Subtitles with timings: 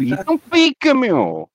[0.00, 1.48] Então fica, meu!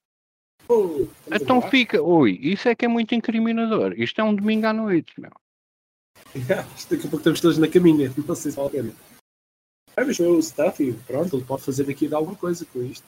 [0.67, 2.01] Oh, então fica.
[2.01, 3.93] Oi, isso é que é muito incriminador.
[3.97, 5.31] Isto é um domingo à noite, meu.
[6.35, 8.11] daqui a pouco estamos todos na caminha.
[8.27, 8.93] Não sei se vale a pena.
[9.97, 13.05] Ah, mas o staff, pronto, ele pode fazer daqui de alguma coisa com isto.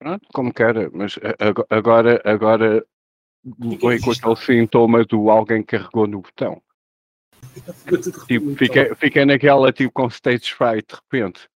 [0.00, 1.16] Pronto, como quer, mas
[1.70, 2.84] agora, agora
[3.80, 6.62] foi com aquele sintoma do alguém carregou no botão.
[8.26, 11.48] tipo, fiquei, fiquei naquela tipo com stage fright de repente.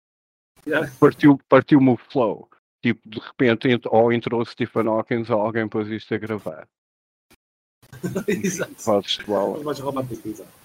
[0.66, 0.92] Yeah.
[1.00, 2.48] Partiu, partiu-me o flow.
[2.82, 6.68] Tipo, de repente, ou entrou Stephen Hawking ou alguém pôs isto a gravar.
[8.26, 8.74] exato.
[9.64, 10.62] Mais romântico, exato.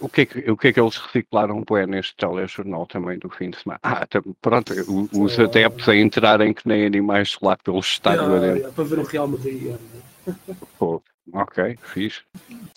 [0.00, 3.28] O que, é que, o que é que eles reciclaram bem neste telejornal também do
[3.28, 3.80] fim de semana?
[3.82, 4.06] Ah,
[4.40, 4.72] pronto,
[5.12, 8.56] os adeptos a entrarem que nem animais lá pelo estádio adentro.
[8.56, 9.76] Yeah, para ver o Real Madrid.
[10.78, 11.02] Pô,
[11.34, 12.22] ok, fiz.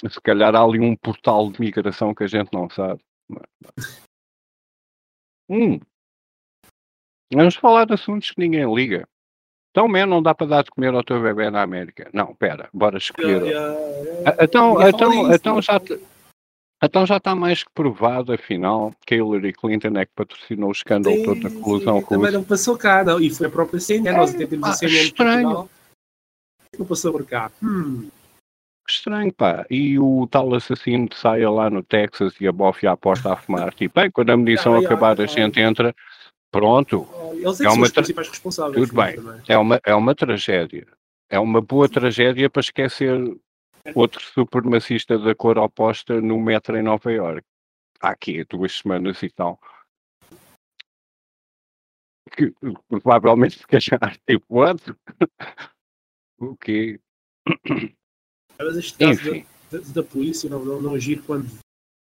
[0.09, 2.99] Se calhar há ali um portal de migração que a gente não sabe.
[5.49, 5.79] Hum.
[7.33, 9.07] Vamos falar de assuntos que ninguém liga.
[9.71, 12.09] Então, man, não dá para dar de comer ao teu bebê na América.
[12.13, 13.43] Não, pera, bora escolher.
[14.41, 15.79] Então, então, então já.
[16.83, 21.15] Então já está mais que provado, afinal, que Hillary Clinton é que patrocinou o escândalo
[21.15, 23.19] sim, todo da colusão com Também não passou cá, não.
[23.19, 25.69] E foi a própria CNN, é, nós até temos a CNN estranho.
[26.77, 27.51] Não passou por cá.
[27.63, 28.09] Hum.
[28.89, 29.65] Estranho, pá.
[29.69, 33.73] E o tal assassino saia lá no Texas e a bofia à porta a fumar.
[33.73, 35.93] Tipo, bem, quando a munição ah, acabar, ah, a gente entra.
[36.49, 37.07] Pronto.
[37.33, 38.01] Eles é, é uma tra...
[38.01, 38.87] principais responsáveis.
[38.87, 39.15] Tudo bem.
[39.47, 40.87] É uma, é uma tragédia.
[41.29, 43.19] É uma boa tragédia para esquecer
[43.93, 47.45] outro supremacista da cor oposta no metro em Nova York.
[48.01, 49.59] Há aqui duas semanas e tal.
[52.31, 52.53] Que
[52.89, 54.81] provavelmente se queixar, tipo, what?
[56.39, 56.99] o quê?
[58.59, 59.45] Mas caso enfim.
[59.71, 61.47] Da, da, da, polícia não, não, não agir quando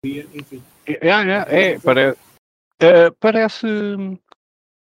[0.04, 0.64] via, enfim.
[0.86, 2.16] É, é, é
[2.82, 3.68] é, parece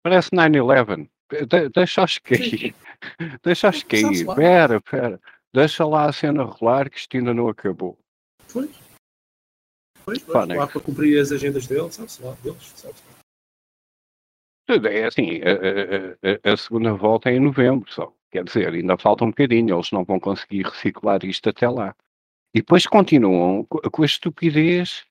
[0.02, 1.08] parece 9-11.
[1.46, 2.74] De, deixa-os cair.
[3.42, 4.26] Deixa-os cair.
[4.34, 5.20] Pera, pera.
[5.54, 7.98] Deixa lá a cena rolar que isto ainda não acabou.
[8.52, 8.70] Pois.
[10.04, 10.48] Pois, pois.
[10.48, 13.18] Lá para cumprir as agendas deles, sabe-se lá, deles, sabe-se lá.
[14.90, 18.12] É assim, a, a, a, segunda volta é em novembro só.
[18.30, 21.94] Quer dizer, ainda falta um bocadinho, eles não vão conseguir reciclar isto até lá.
[22.54, 25.04] E depois continuam com a estupidez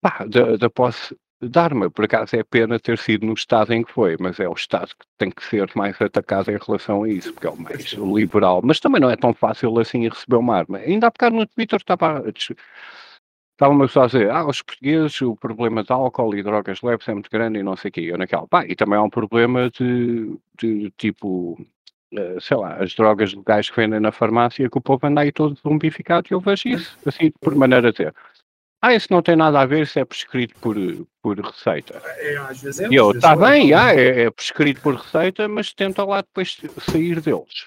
[0.00, 3.92] pá, da, da posse Dharma, por acaso é pena ter sido no estado em que
[3.92, 7.30] foi, mas é o estado que tem que ser mais atacado em relação a isso,
[7.34, 8.62] porque é o mais liberal.
[8.64, 10.78] Mas também não é tão fácil assim receber uma arma.
[10.78, 15.36] Ainda há bocado no Twitter estava estava uma pessoa a dizer, ah, os portugueses, o
[15.36, 18.00] problema de álcool e drogas leves é muito grande e não sei o quê.
[18.02, 21.58] Eu naquela, pá, e também há um problema de, de tipo,
[22.40, 25.58] sei lá, as drogas legais que vendem na farmácia que o povo anda aí todo
[25.60, 28.12] zombificado e eu vejo isso, assim, por maneira de.
[28.82, 30.76] Ah, isso não tem nada a ver, isso é prescrito por,
[31.22, 32.00] por receita.
[32.18, 32.88] É, às vezes é.
[32.88, 36.56] E eu, está bem, ah, é, é prescrito por receita, mas tenta lá depois
[36.90, 37.66] sair deles.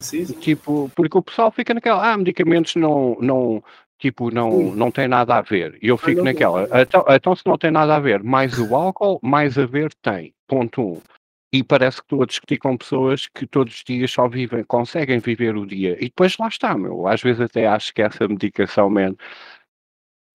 [0.00, 0.38] Sim, sim.
[0.38, 3.62] Tipo, porque o pessoal fica naquela, ah, medicamentos não, não,
[3.98, 5.76] tipo, não, não tem nada a ver.
[5.82, 8.58] E eu ah, fico ah, naquela, então, então se não tem nada a ver, mais
[8.58, 10.32] o álcool, mais a ver tem.
[10.46, 11.02] Ponto um.
[11.50, 15.18] E parece que estou a discutir com pessoas que todos os dias só vivem, conseguem
[15.18, 15.96] viver o dia.
[15.98, 17.06] E depois lá está, meu.
[17.06, 19.14] Às vezes até acho que essa medicação, man,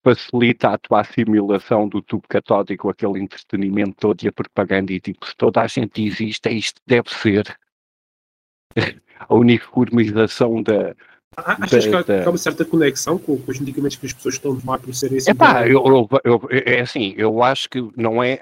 [0.04, 5.24] facilita a tua assimilação do tubo catódico, aquele entretenimento todo e a propaganda, e tipo,
[5.26, 7.56] se toda a gente existe, é isto deve ser
[9.18, 10.94] a uniformização da.
[11.36, 14.34] Achas da, que, há, há uma certa conexão com, com, os medicamentos que as pessoas
[14.34, 15.30] estão a tomar por serem assim?
[15.30, 18.38] Epá, eu, eu, eu, é assim, eu acho que não é.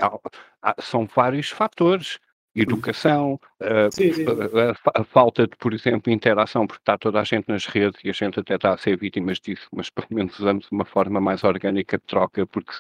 [0.80, 2.18] São vários fatores
[2.54, 4.24] educação, a, sim, sim.
[4.26, 8.10] A, a, falta de, por exemplo, interação, porque está toda a gente nas redes e
[8.10, 11.42] a gente até está a ser vítimas disso, mas pelo menos usamos uma forma mais
[11.44, 12.72] orgânica de troca, porque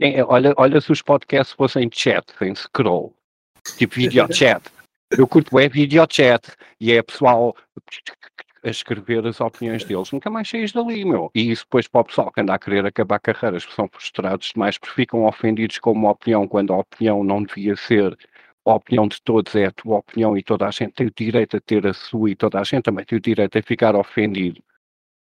[0.00, 3.14] é, olha, olha se os podcasts fossem chat, sem scroll,
[3.76, 4.62] tipo video chat.
[5.10, 7.56] Eu curto é video chat e é pessoal
[8.62, 11.30] a escrever as opiniões deles, nunca mais saís dali, meu.
[11.34, 14.50] E isso depois para o pessoal que anda a querer acabar carreiras, que são frustrados
[14.52, 18.16] demais, porque ficam ofendidos com uma opinião, quando a opinião não devia ser
[18.70, 21.56] a opinião de todos é a tua opinião e toda a gente tem o direito
[21.56, 24.62] a ter a sua e toda a gente também tem o direito a ficar ofendido.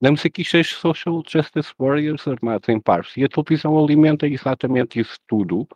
[0.01, 5.17] Damos aqui seis social justice warriors armados em pares e a televisão alimenta exatamente isso
[5.27, 5.67] tudo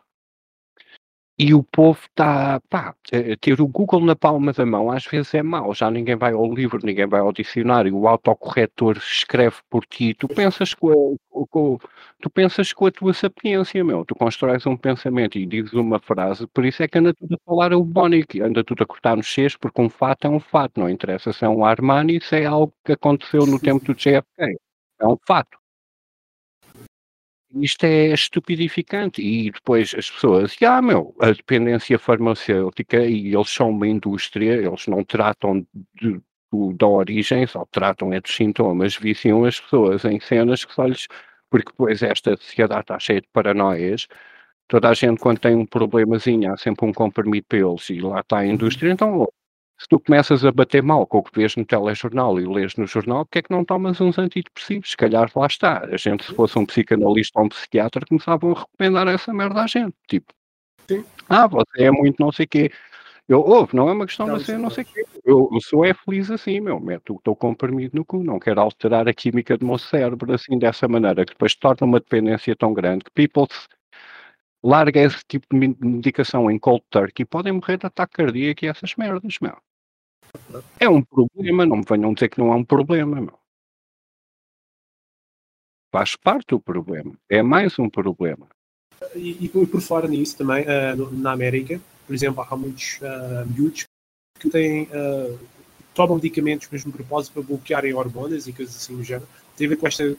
[1.42, 2.94] e o povo está, pá,
[3.40, 6.52] ter o Google na palma da mão às vezes é mau, já ninguém vai ao
[6.52, 11.78] livro, ninguém vai ao dicionário, o autocorretor escreve por ti, tu pensas com a, com,
[12.20, 16.46] tu pensas com a tua sapiência, meu, tu constróis um pensamento e dizes uma frase,
[16.48, 19.26] por isso é que anda tudo a falar o Bonic, anda tudo a cortar nos
[19.32, 22.44] Cs, porque um fato é um fato, não interessa se é um Armani, se é
[22.44, 24.58] algo que aconteceu no tempo do JFK,
[25.00, 25.59] é um fato.
[27.54, 29.22] Isto é estupidificante.
[29.22, 34.86] E depois as pessoas, ah, meu, a dependência farmacêutica, e eles são uma indústria, eles
[34.86, 35.66] não tratam
[36.00, 36.12] de,
[36.52, 40.86] de, da origem, só tratam é dos sintomas, viciam as pessoas em cenas que só
[40.86, 41.06] lhes.
[41.50, 44.06] Porque depois esta sociedade está cheia de paranoias.
[44.68, 48.20] Toda a gente, quando tem um problemazinho, há sempre um comprimido para eles, e lá
[48.20, 49.26] está a indústria, então
[49.80, 52.86] se tu começas a bater mal com o que vês no telejornal e lês no
[52.86, 54.90] jornal, porque é que não tomas uns antidepressivos?
[54.90, 55.86] Se calhar lá está.
[55.86, 59.66] A gente, se fosse um psicanalista ou um psiquiatra, começavam a recomendar essa merda à
[59.66, 59.96] gente.
[60.06, 60.34] Tipo,
[60.86, 61.02] Sim.
[61.30, 62.70] ah, você é muito não sei o quê.
[63.26, 65.04] Eu, ouve, não é uma questão de ser não sei o quê.
[65.24, 66.78] Eu, eu sou é feliz assim, meu.
[67.24, 68.22] Teu comprimido no cu.
[68.22, 72.00] Não quero alterar a química do meu cérebro assim, dessa maneira, que depois torna uma
[72.00, 73.48] dependência tão grande que people
[74.62, 78.94] larga esse tipo de medicação em cold turkey podem morrer de ataque cardíaco e essas
[78.94, 79.56] merdas, meu.
[80.78, 83.38] É um problema, não me venham dizer que não é um problema, meu.
[85.92, 87.12] Faz parte do problema.
[87.28, 88.48] É mais um problema.
[89.14, 93.84] E, e por fora nisso também, uh, na América, por exemplo, há muitos uh, miúdos
[94.38, 95.38] que têm, uh,
[95.94, 99.28] tomam medicamentos mesmo de propósito para bloquearem hormonas e coisas assim do género.
[99.56, 100.16] Tem a ver com esta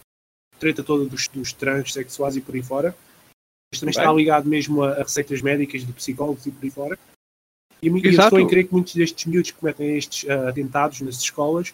[0.59, 2.95] treta toda dos, dos transexuais e por aí fora.
[3.73, 4.03] Isto também Bem.
[4.03, 6.99] está ligado mesmo a, a receitas médicas de psicólogos e por aí fora.
[7.81, 11.15] E, e estou em crer que muitos destes miúdos que cometem estes uh, atentados nas
[11.15, 11.73] escolas,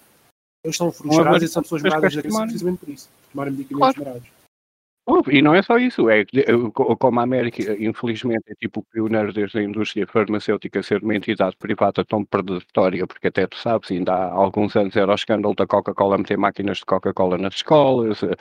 [0.63, 3.95] eles estão frustrados e são pessoas maradas na cabeça precisamente por isso, por tomarem medicamentos
[3.95, 4.09] claro.
[4.09, 4.36] marados.
[5.31, 6.25] E não é só isso, é
[6.99, 12.03] como a América, infelizmente, é tipo pioneiro desde a indústria farmacêutica ser uma entidade privada
[12.03, 16.17] tão predatória, porque até tu sabes, ainda há alguns anos era o escândalo da Coca-Cola
[16.17, 18.35] meter máquinas de Coca-Cola nas escolas, eh,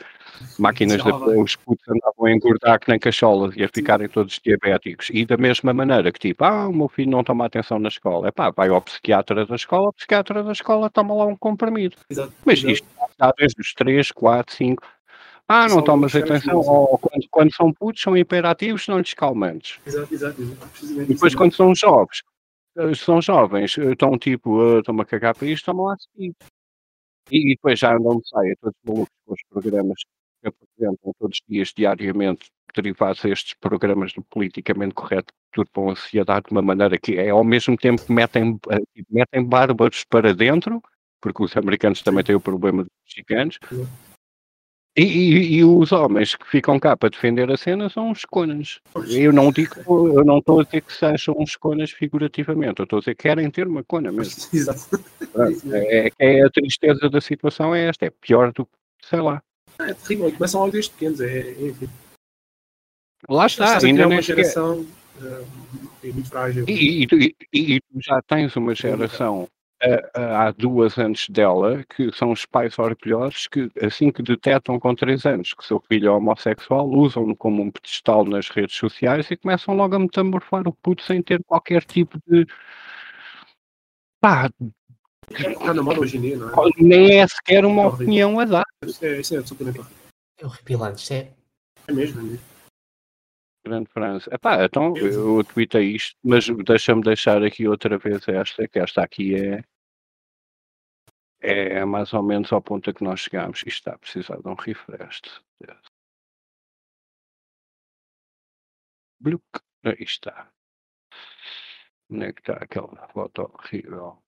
[0.59, 5.09] máquinas de os putos andavam a engordar que nem cacholas e a ficarem todos diabéticos.
[5.13, 8.27] E da mesma maneira que tipo, ah, o meu filho não toma atenção na escola,
[8.27, 11.95] é pá, vai ao psiquiatra da escola, o psiquiatra da escola toma lá um comprimido.
[12.09, 14.96] Exato, Mas isto está desde os 3, 4, 5
[15.47, 16.57] ah, não tomas atenção.
[16.57, 19.79] Ou quando, quando, são putos, são hiperativos, não lhes calmantes.
[19.85, 20.41] Exato, exato.
[20.41, 21.07] exato.
[21.07, 22.21] Depois, quando são jovens,
[22.77, 25.97] eh, são jovens, eh, estão tipo, uh, estão a cagar para isto, estão lá a
[25.97, 26.35] seguir.
[27.31, 30.01] E, e depois já andam de saia, todos malucos com os programas
[30.41, 35.93] que apresentam todos os dias, diariamente, derivados a estes programas do politicamente correto, tudo para
[35.93, 38.59] a sociedade de uma maneira que é ao mesmo tempo que metem,
[39.09, 40.81] metem bárbaros para dentro,
[41.21, 43.57] porque os americanos também têm o problema dos mexicanos,
[44.97, 48.79] e, e, e, os homens que ficam cá para defender a cena são os conas.
[49.07, 52.97] Eu não digo, eu não estou a dizer que sejam uns conas figurativamente, eu estou
[52.97, 54.43] a dizer que querem ter uma cona mesmo.
[54.51, 54.99] Exato.
[55.71, 58.71] É, é, a tristeza da situação é esta, é pior do que,
[59.03, 59.41] sei lá.
[59.79, 61.73] É terrível, começam logo desde pequenos, é, é,
[63.29, 64.79] Lá está, ainda é uma geração
[65.21, 65.45] uh,
[66.03, 66.65] muito frágil.
[66.67, 69.47] E, e, e, e, tu já tens uma geração
[70.13, 75.25] há duas antes dela, que são os pais orgulhosos que, assim que detectam com três
[75.25, 79.75] anos que seu filho é homossexual, usam-no como um pedestal nas redes sociais e começam
[79.75, 82.45] logo a metamorfar o puto sem ter qualquer tipo de.
[84.19, 84.49] Pá.
[85.29, 86.69] Está na moda hoje em dia, não é?
[86.77, 88.65] Nem é sequer uma é opinião a dar.
[89.01, 89.81] É, isso é absolutamente.
[90.39, 91.31] É horripilante, isto é.
[91.87, 92.56] É mesmo, é mesmo.
[93.67, 94.33] Grande França.
[94.33, 99.35] Epá, então eu tweetei isto, mas deixa-me deixar aqui outra vez esta, que esta aqui
[99.35, 99.63] é,
[101.79, 103.59] é mais ou menos ao ponto a que nós chegamos.
[103.59, 105.21] Isto está a precisar de um refresh.
[109.19, 109.43] Bluk.
[109.83, 110.51] Aí está.
[112.09, 114.23] Onde é que está aquela foto horrível?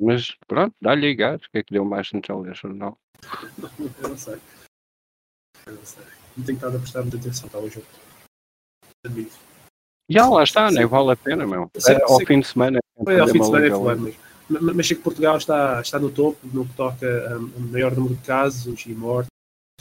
[0.00, 1.42] Mas pronto, dá-lhe aí gás.
[1.42, 2.98] O que é que deu mais no telejornal?
[4.02, 4.40] Eu não sei.
[5.66, 6.04] Eu não sei.
[6.36, 7.86] Não tenho estado a prestar muita atenção ao jogo.
[9.04, 9.36] Admito.
[10.08, 11.70] Já lá está, nem vale a pena, meu.
[11.76, 12.26] Sei, é, ao sei.
[12.26, 12.80] fim de semana.
[13.06, 14.20] É, ao fim de semana é falar mesmo.
[14.48, 18.16] Mas sei que Portugal está, está no topo no que toca a, a maior número
[18.16, 19.30] de casos e mortes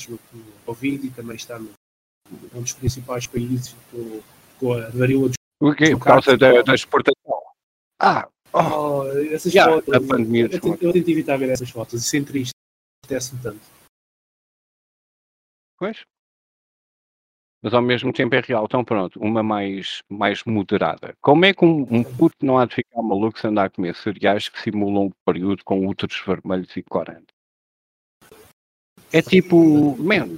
[0.07, 1.71] no, no Covid e também está no,
[2.53, 4.21] um dos principais países com,
[4.59, 5.35] com a varíola dos.
[5.59, 5.91] O quê?
[5.91, 7.41] Por causa da, da exportação.
[7.99, 9.93] Ah, Oh, essas yeah, fotos.
[9.93, 12.01] A pandemia eu, tento, eu tento evitar ver essas fotos.
[12.01, 12.53] Isso é triste.
[13.03, 13.61] Acontece-me tanto.
[15.77, 16.03] Pois.
[17.61, 18.65] Mas ao mesmo tempo é real.
[18.65, 21.15] Então pronto, uma mais, mais moderada.
[21.21, 23.95] Como é que um, um puto não há de ficar maluco se andar a comer
[23.95, 27.27] cereais que simulam um período com úteros vermelhos e corante?
[29.11, 30.37] É tipo, man,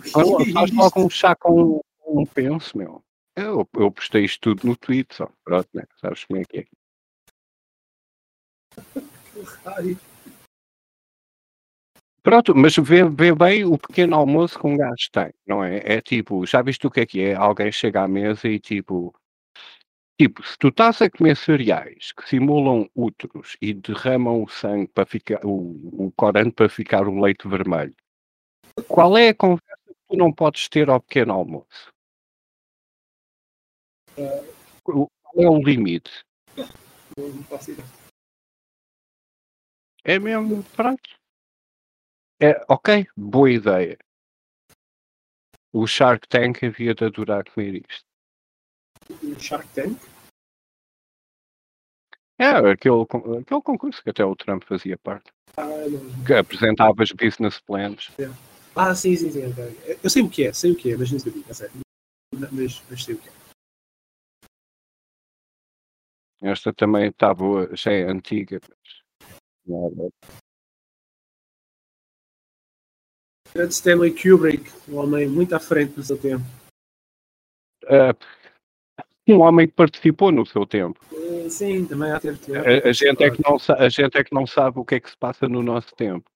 [0.54, 3.04] faz logo um chá com um penso, meu.
[3.36, 5.30] Eu, eu postei isto tudo no Twitter, só.
[5.44, 5.84] Pronto, né?
[6.00, 6.66] Sabes como é que é?
[12.24, 15.82] Pronto, mas vê, vê bem o pequeno almoço que um gajo tem, não é?
[15.84, 17.34] É tipo, já viste o que é que é?
[17.34, 19.12] Alguém chega à mesa e tipo,
[20.22, 25.04] Tipo, se tu estás a comer cereais que simulam úteros e derramam o sangue para
[25.04, 27.96] ficar, o, o corante para ficar um leite vermelho,
[28.88, 31.92] qual é a conversa que tu não podes ter ao pequeno almoço?
[34.84, 36.24] Qual é o limite?
[36.56, 37.36] Não
[37.68, 38.01] ideia.
[40.04, 41.10] É mesmo, pronto.
[42.42, 43.98] É, ok, boa ideia.
[45.72, 48.06] O Shark Tank havia de adorar comer isto.
[49.10, 49.98] O Shark Tank?
[52.40, 53.04] É, aquele,
[53.40, 55.32] aquele concurso que até o Trump fazia parte.
[55.56, 56.26] Ah, não.
[56.26, 58.12] Que apresentava os business plans.
[58.76, 59.46] Ah, sim, sim, sim.
[59.52, 60.00] ok.
[60.04, 61.80] Eu sei o que é, sei o que é, mas não sabia, é sério.
[62.34, 63.32] Mas, mas sei o que é.
[66.42, 68.60] Esta também está boa, já é antiga.
[68.68, 69.01] mas.
[73.54, 76.44] Grande Stanley Kubrick, um homem muito à frente do seu tempo.
[77.88, 78.16] Ah,
[79.28, 81.00] um homem que participou no seu tempo.
[81.14, 84.34] Eh, Sim, também há ter A, a gente é que não, a gente é que
[84.34, 86.30] não sabe o que é que se passa no nosso tempo.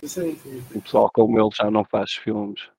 [0.00, 0.78] Sim, sim, sim.
[0.78, 2.70] O pessoal como ele já não faz filmes.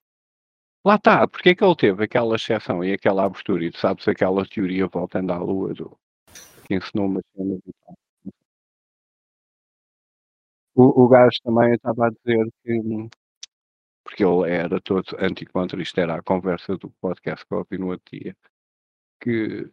[0.85, 3.63] Lá está, porque é que ele teve aquela exceção e aquela abertura?
[3.63, 5.97] E tu sabes aquela teoria voltando à lua do
[6.67, 7.95] que ensinou uma cena e tal.
[10.75, 13.09] O, o gajo também estava a dizer que
[14.03, 17.87] porque ele era todo anticontra, isto era a conversa do podcast que eu ouvi no
[17.89, 18.35] outro dia,
[19.21, 19.69] que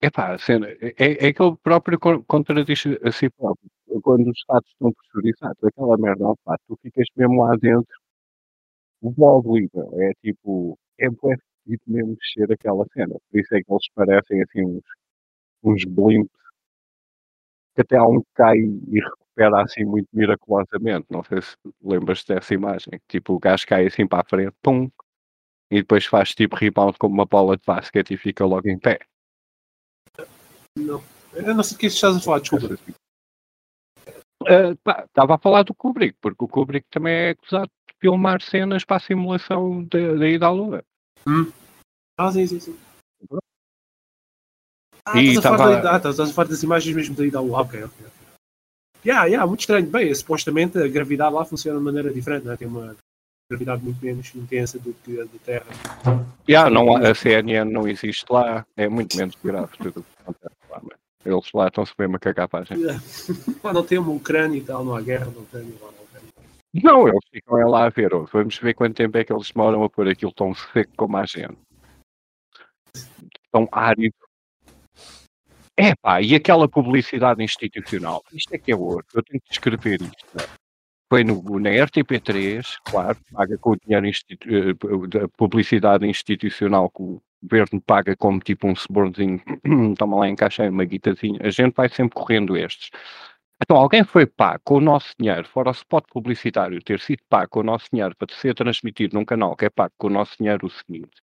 [0.00, 0.66] epá, cena,
[0.98, 3.70] é, é que ele próprio con- contradiz a si próprio.
[4.02, 6.24] Quando os fatos estão pressurizados, aquela merda
[6.66, 7.94] tu ficas mesmo lá dentro,
[9.44, 9.82] liga.
[10.02, 11.36] É tipo, é bué
[11.86, 13.14] mesmo mexer aquela cena.
[13.30, 14.82] Por isso é que eles parecem assim uns,
[15.64, 16.30] uns blimps
[17.74, 21.06] que até há um que cai e recupera assim muito miraculosamente.
[21.10, 23.00] Não sei se lembras dessa imagem.
[23.08, 24.90] Tipo, o gajo cai assim para a frente, pum,
[25.70, 28.98] e depois faz tipo rebound como uma bola de basquete e fica logo em pé.
[30.76, 31.02] Não.
[31.32, 32.78] Eu não sei o que é estás a falar, desculpa.
[34.82, 38.84] Pá, Estava a falar do Kubrick, porque o Kubrick também é acusado de filmar cenas
[38.84, 40.84] para a simulação da da ida à Lua.
[42.18, 42.78] Ah, sim, sim, sim.
[45.06, 47.40] Ah, E estás, a falar tava- da- estás a falar das imagens mesmo daí da
[47.40, 47.60] Lua.
[47.62, 48.06] Ok, ok.
[49.04, 49.86] Yeah, yeah, muito estranho.
[49.86, 52.56] Bem, supostamente a gravidade lá funciona de maneira diferente, né?
[52.56, 52.94] tem uma
[53.50, 55.66] gravidade muito menos intensa do que a da Terra.
[56.48, 60.54] Já, não, a CNN não existe lá, é muito menos grave tudo o que acontece
[60.70, 60.80] lá.
[60.84, 62.80] mas Eles lá estão-se mesmo a cagar para a gente.
[63.62, 66.28] Lá não tem uma Ucrânia e tal, não há guerra, não tem lá na Ucrânia.
[66.74, 68.14] Não, eles ficam é lá a ver.
[68.14, 71.16] ó, Vamos ver quanto tempo é que eles demoram a pôr aquilo tão seco como
[71.16, 71.58] a gente.
[73.52, 74.14] Tão árido.
[75.76, 78.22] É pá, e aquela publicidade institucional?
[78.32, 79.04] Isto é que é ouro.
[79.14, 80.26] Eu tenho que descrever isto.
[80.34, 80.44] né?
[81.10, 84.74] Foi no, na RTP3, claro, paga com o dinheiro institu- eh,
[85.08, 89.40] da publicidade institucional que o governo paga como tipo um subornzinho.
[89.98, 91.38] Toma lá, encaixei uma guitazinha.
[91.42, 92.90] A gente vai sempre correndo estes.
[93.62, 97.48] Então, alguém foi pago com o nosso dinheiro, fora o spot publicitário ter sido pago
[97.50, 100.36] com o nosso dinheiro para ser transmitido num canal que é pago com o nosso
[100.38, 101.22] dinheiro o seguinte.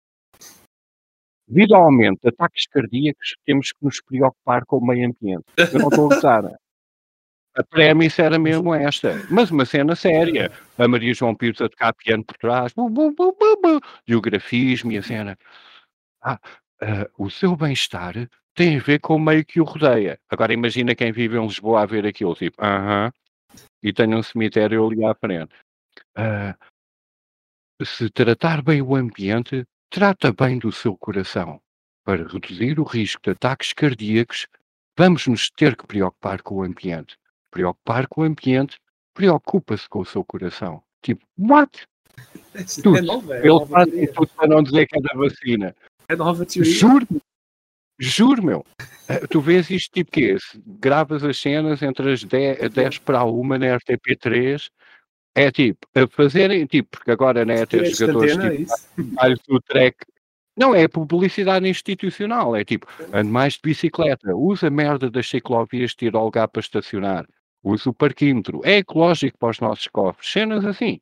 [1.48, 5.46] Devido ao aumento de ataques cardíacos, temos que nos preocupar com o meio ambiente.
[5.58, 6.44] Eu não estou a usar.
[7.56, 9.14] A premissa era mesmo esta.
[9.30, 10.52] Mas uma cena séria.
[10.78, 12.74] A Maria João Pires a tocar piano por trás.
[12.74, 13.80] Bu, bu, bu, bu.
[14.08, 15.38] E o grafismo e a cena.
[16.22, 16.40] Ah,
[16.82, 18.16] ah, o seu bem-estar
[18.56, 20.20] tem a ver com o meio que o rodeia.
[20.30, 23.12] Agora imagina quem vive em Lisboa a ver aquilo, tipo, aham,
[23.82, 25.54] e tem um cemitério ali à frente.
[26.16, 26.56] Ah,
[27.84, 31.62] se tratar bem o ambiente, trata bem do seu coração.
[32.04, 34.48] Para reduzir o risco de ataques cardíacos,
[34.98, 37.16] vamos nos ter que preocupar com o ambiente.
[37.52, 38.80] Preocupar com o ambiente,
[39.14, 40.82] preocupa-se com o seu coração.
[41.02, 41.86] Tipo, what?
[42.56, 43.02] É Tudo.
[43.02, 45.76] nova, é Ele faz tudo para não dizer que é da vacina.
[46.08, 46.72] É nova teoria.
[46.72, 47.08] Juro,
[48.00, 48.66] juro, meu.
[49.08, 53.20] Eh, Tu vês isto tipo que Se Gravas as cenas entre as 10, 10 para
[53.22, 54.70] a 1 na RTP3.
[55.36, 58.64] É tipo, a fazerem, tipo, porque agora né, até Direitos de jogadores antena, é tipo,
[58.64, 59.14] isso?
[59.16, 59.98] vários do track.
[60.56, 62.56] Não, é publicidade institucional.
[62.56, 66.48] É tipo, ande mais de bicicleta, usa a merda das ciclovias de ir ao lugar
[66.48, 67.28] para estacionar,
[67.64, 71.00] usa o parquímetro, é ecológico para os nossos cofres, cenas assim.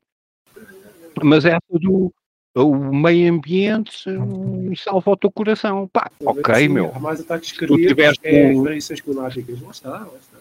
[1.22, 2.12] Mas essa do
[2.54, 5.88] o meio ambiente hum, salva o teu coração.
[5.88, 6.92] Pá, ok, Sim, meu.
[7.00, 9.60] Mais ataques tu cardíacos, é um- variações climáticas.
[9.62, 10.38] Lá está, lá está.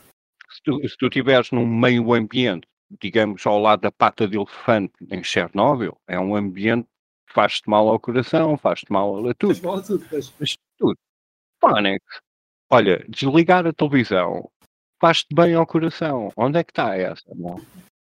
[0.49, 2.67] se tu, se tu estiveres num meio ambiente,
[2.99, 6.87] digamos, ao lado da pata de elefante em Chernobyl, é um ambiente
[7.27, 9.61] que faz-te mal ao coração, faz-te mal a tudo.
[9.61, 10.05] vale tudo.
[10.11, 10.97] Mas, Mas tudo.
[11.59, 12.05] Pânico.
[12.69, 14.49] Olha, desligar a televisão
[15.01, 16.31] faz-te bem ao coração.
[16.37, 17.23] Onde é que está essa?
[17.35, 17.59] Não?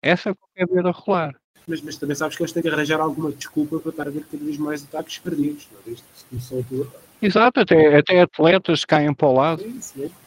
[0.03, 1.35] Essa é que eu quero ver a rolar.
[1.67, 4.25] mas, mas também sabes que eles têm que arranjar alguma desculpa para estar a ver
[4.31, 5.67] cada vez mais ataques cardíacos.
[5.73, 5.95] Não é?
[5.95, 6.95] Isto.
[7.23, 9.63] Exato, até, até atletas caem para o lado.
[9.63, 10.24] É isso mesmo.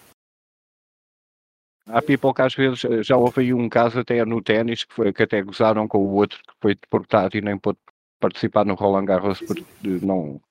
[1.88, 5.14] Há people que às vezes já houve aí um caso até no ténis que, foi,
[5.14, 7.78] que até gozaram com o outro que foi deportado e nem pôde
[8.20, 9.66] participar no Roland Garros porque
[10.02, 10.42] não.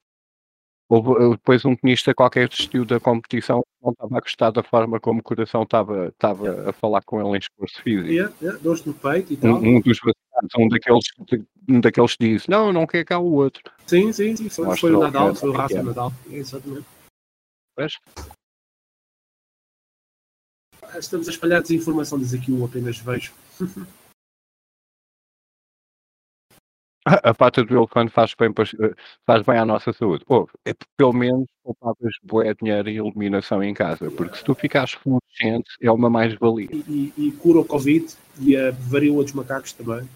[0.89, 5.01] Houve eh, depois um tenista qualquer desistiu da competição, não estava a gostar da forma
[5.01, 8.09] como o coração estava, estava a falar com ele em esforço físico.
[8.09, 9.51] Yeah, yeah, dores no peito e tal.
[9.51, 11.05] Um, um dos vacinados, um daqueles,
[11.69, 13.63] um daqueles diz, não, não quer cá o outro.
[13.87, 14.49] Sim, sim, sim.
[14.49, 15.83] Foi, Mostra foi o Nadal, é, foi o que Rafa é.
[15.83, 16.13] Nadal.
[16.31, 16.87] Exatamente.
[17.75, 17.99] Pois?
[20.99, 23.33] Estamos a espalhar desinformação, diz aqui o apenas vejo.
[27.05, 28.53] A pata do elefante faz bem,
[29.25, 30.25] faz bem à nossa saúde.
[30.27, 34.93] Ouve, é pelo menos poupavas bué dinheiro em iluminação em casa, porque se tu ficares
[34.93, 36.69] fluorescente é uma mais-valia.
[36.73, 40.09] E, e- e cura o Covid e a varíola dos macacos também.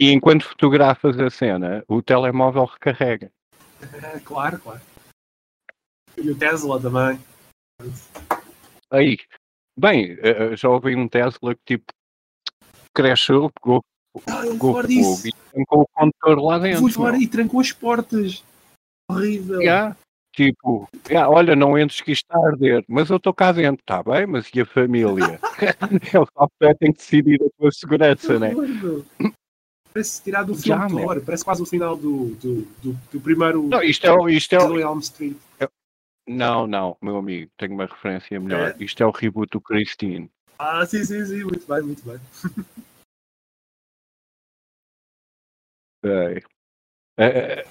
[0.00, 3.30] E enquanto fotografas a cena, o telemóvel recarrega.
[4.24, 4.80] Claro, claro.
[6.16, 7.20] E o Tesla também.
[8.90, 9.16] Aí,
[9.78, 11.86] bem, eh, já ouvi um Tesla que tipo
[12.94, 13.82] cresceu, pegou,
[14.26, 16.82] Ah, pegou e trancou o condutor lá dentro.
[17.00, 17.20] meu.
[17.20, 18.42] e trancou as portas.
[19.10, 19.62] Horrível.
[19.62, 19.96] Já,
[20.34, 23.82] Tipo, "Ah, olha, não entres que isto está a arder, mas eu estou cá dentro,
[23.82, 25.40] está bem, mas e a família?
[26.14, 28.52] é o software tem que decidir a tua segurança, né?
[29.92, 31.06] Parece tirar do Já, filme meu.
[31.08, 31.22] Thor.
[31.24, 34.58] Parece quase o final do, do, do, do primeiro Não, isto é, isto é,
[35.00, 35.36] Street.
[36.28, 38.74] Não, não, meu amigo, tenho uma referência melhor.
[38.78, 38.84] É?
[38.84, 40.30] Isto é o reboot do Christine.
[40.58, 41.42] Ah, sim, sim, sim.
[41.42, 42.20] Muito bem, muito bem.
[46.04, 46.42] É.
[47.16, 47.64] É, é,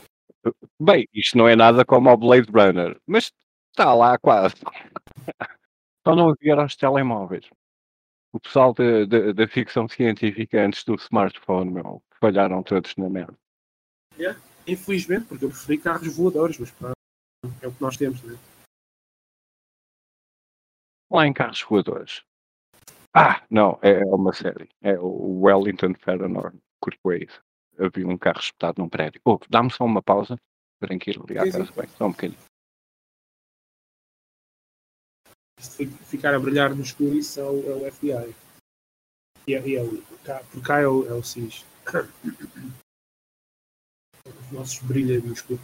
[0.81, 3.31] bem, isto não é nada como o Blade Runner, mas
[3.69, 4.55] está lá quase.
[6.05, 7.47] Só não havia aos telemóveis.
[8.33, 13.37] O pessoal da- ficção científica antes do smartphone, meu, falharam todos na merda.
[14.67, 16.96] Infelizmente, porque eu preferi carros voadores, mas pronto,
[17.61, 18.37] é o que nós temos, né?
[21.09, 22.23] Lá em carros voadores.
[23.13, 24.69] Ah, não, é, é uma série.
[24.81, 27.41] É o Wellington Fahrenheit Corporation.
[27.79, 29.21] Havia um carro espetado num prédio.
[29.25, 30.37] Oh, dá-me só uma pausa.
[30.85, 31.87] Tenho que ir ligar a casa bem.
[31.97, 32.39] Só um bocadinho.
[35.59, 38.35] Se ficar a brilhar no escuro, isso é o, é o FBI.
[39.47, 41.65] E é, é o, cá, por cá é o, é o SIS.
[44.27, 45.61] Os nossos brilham no escuro.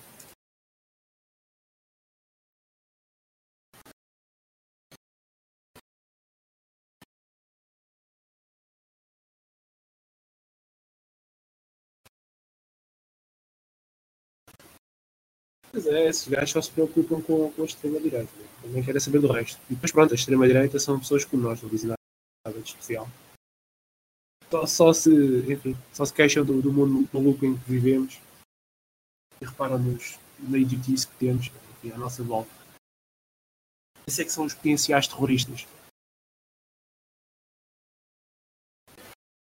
[15.73, 18.31] Pois é, esses gajos só se preocupam com, com a extrema-direita.
[18.37, 18.45] Né?
[18.65, 19.59] Nem querem saber do resto.
[19.71, 23.09] E depois, pronto, a extrema-direita são pessoas como nós, não dizem nada de especial.
[24.51, 25.09] Só, só se,
[25.51, 28.21] enfim, só se queixam do, do mundo maluco em que vivemos
[29.41, 32.51] e reparam nos, na idiotice que temos enfim, à nossa volta.
[34.05, 35.65] Esses é que são os potenciais terroristas.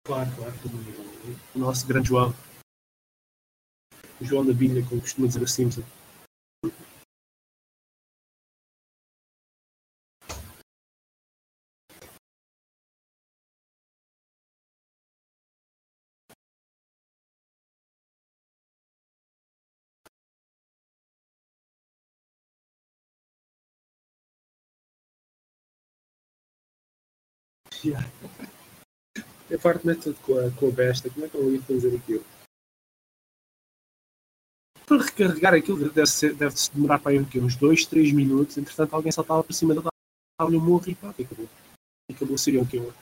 [0.05, 0.53] Claro, claro.
[1.53, 2.33] O nosso grande João.
[4.21, 5.83] João da Bíblia, como costuma dizer o Simpson.
[27.85, 28.09] Yeah.
[29.59, 31.09] Farto método com a, com a besta.
[31.09, 32.25] Como é que eu ia fazer aquilo?
[34.87, 38.57] Para recarregar aquilo deve, ser, deve -se demorar para aí um uns 2, 3 minutos.
[38.57, 39.81] Entretanto, alguém saltava para cima da
[40.39, 41.49] dava-lhe um morro e pá, e acabou.
[42.09, 42.93] E acabou seria que eu.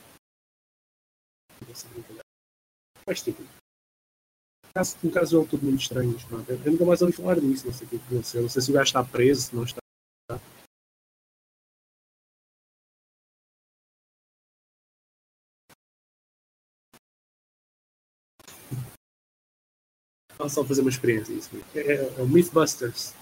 [3.08, 3.42] Mas tipo,
[4.74, 6.16] caso, no caso é tudo muito estranho.
[6.66, 7.68] Eu nunca mais ouvi falar disso.
[7.68, 8.42] Não sei o que aconteceu.
[8.42, 9.83] Não sei se o gajo está preso, se não está.
[20.50, 21.34] Só fazer uma experiência.
[21.34, 21.50] Isso.
[21.76, 23.14] É, é, é o Mythbusters.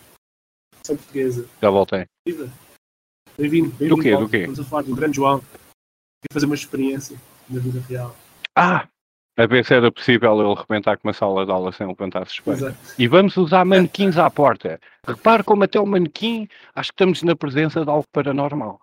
[0.83, 1.47] São portuguesa.
[1.61, 2.05] Já voltei.
[2.27, 2.49] Viva!
[3.37, 3.69] Bem-vindo.
[3.71, 4.17] Bem Do quê?
[4.17, 4.37] Do quê?
[4.37, 5.39] Estamos a falar do grande João.
[5.39, 7.17] Quer fazer uma experiência
[7.49, 8.15] na vida real.
[8.55, 8.87] Ah!
[9.37, 12.65] A ver se era possível ele rebentar com uma sala de aula sem levantar suspeito.
[12.65, 12.77] Exato.
[12.99, 14.79] E vamos usar manequins à porta.
[15.07, 18.81] Repare como até o manequim, acho que estamos na presença de algo paranormal.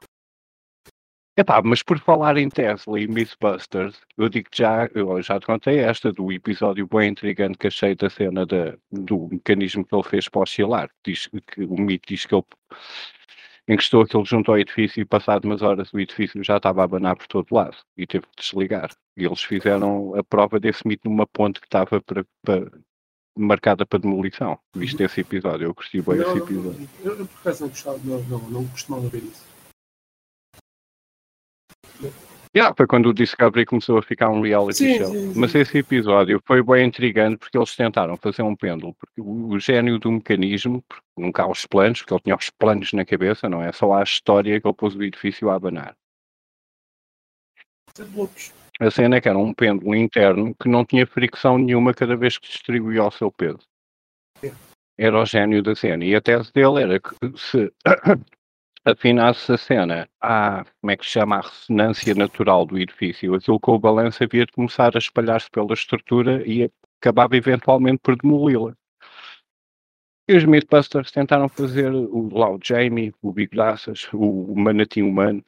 [1.38, 5.78] Epá, mas por falar em Tesla e Mythbusters, eu digo já, eu já te contei
[5.78, 10.28] esta do episódio bem intrigante que achei da cena da, do mecanismo que ele fez
[10.28, 10.90] para oscilar.
[11.06, 12.42] Diz que o mito diz que ele
[13.68, 17.14] encostou aquilo junto ao edifício e passado umas horas o edifício já estava a abanar
[17.14, 18.90] por todo lado e teve que desligar.
[19.16, 22.68] E eles fizeram a prova desse mito numa ponte que estava para, para
[23.38, 25.66] marcada para demolição, visto esse episódio.
[25.66, 26.88] Eu gostei bem desse episódio.
[26.98, 29.57] Não, eu, eu por acaso não gostava, não, não, não costumava ver isso.
[32.58, 35.12] Yeah, foi quando o Discovery começou a ficar um reality Sim, show.
[35.12, 35.38] sim, sim.
[35.38, 39.60] Mas esse episódio foi bem intrigante porque eles tentaram fazer um pêndulo, porque o, o
[39.60, 40.84] gênio do mecanismo,
[41.16, 43.70] nunca há os planos, porque ele tinha os planos na cabeça, não é?
[43.70, 45.94] Só a história que ele pôs o edifício a abanar.
[48.80, 48.84] É.
[48.84, 52.38] A cena é que era um pêndulo interno que não tinha fricção nenhuma cada vez
[52.38, 53.62] que distribuía o seu peso.
[54.42, 54.50] É.
[54.98, 56.04] Era o gênio da cena.
[56.04, 57.72] E a tese dele era que se
[58.90, 63.60] afinasse a cena à, como é que se chama, a ressonância natural do edifício, aquilo
[63.60, 66.70] com o balanço havia de começar a espalhar-se pela estrutura e
[67.00, 68.74] acabava eventualmente por demoli-la.
[70.28, 75.02] E os Mythbusters tentaram fazer o, lá o Jamie, o Big Graças, o, o Manatim
[75.02, 75.42] Humano,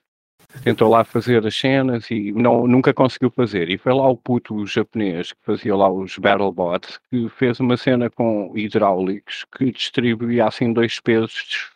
[0.64, 3.68] tentou lá fazer as cenas e não, nunca conseguiu fazer.
[3.68, 8.10] E foi lá o puto japonês que fazia lá os Battlebots que fez uma cena
[8.10, 11.70] com hidráulicos que distribuía assim dois pesos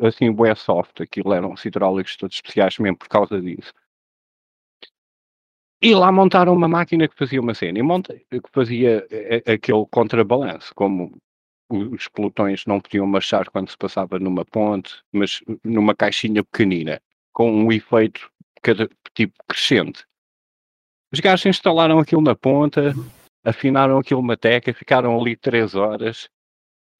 [0.00, 1.00] assim bué soft.
[1.00, 3.72] Aquilo eram os hidráulicos todos especiais mesmo por causa disso.
[5.80, 9.84] E lá montaram uma máquina que fazia uma cena monta, que fazia a- a- aquele
[9.90, 11.18] contrabalanço, como
[11.68, 17.00] os pelotões não podiam marchar quando se passava numa ponte, mas numa caixinha pequenina,
[17.32, 18.30] com um efeito
[18.62, 20.06] cada tipo crescente.
[21.12, 22.94] Os gajos instalaram aquilo na ponta,
[23.44, 26.28] afinaram aquilo uma teca, ficaram ali três horas.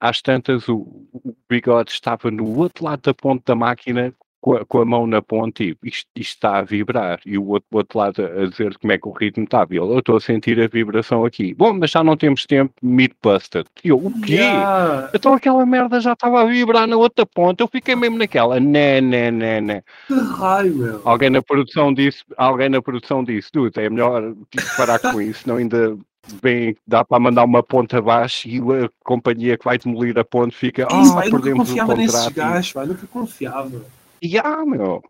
[0.02, 0.78] Às tantas, o,
[1.12, 5.06] o bigode estava no outro lado da ponte da máquina, com a, com a mão
[5.06, 7.20] na ponte, e isto, isto está a vibrar.
[7.24, 9.46] E o outro, o outro lado a, dizer como é que o ritmo.
[9.48, 11.54] E ele, eu estou a sentir a vibração aqui.
[11.54, 13.64] Bom, mas já não temos tempo, Mythbusted.
[13.84, 14.34] E eu, o quê?
[14.34, 15.08] Yeah.
[15.14, 17.62] Então aquela merda já estava a vibrar na outra ponta.
[17.62, 18.58] Eu fiquei mesmo naquela.
[18.58, 19.82] Né, né, né, né.
[20.08, 21.00] Que raio, meu.
[21.04, 25.46] Alguém na produção disse, alguém na produção disse, dude, é melhor tipo, parar com isso,
[25.46, 25.96] não ainda
[26.42, 30.54] bem, dá para mandar uma ponta abaixo e a companhia que vai demolir a ponte
[30.56, 32.34] fica, ah, eu nunca perdemos o confiava nesses contrato.
[32.34, 33.82] gajos, pá, nunca confiava.
[34.20, 35.02] E ah, meu.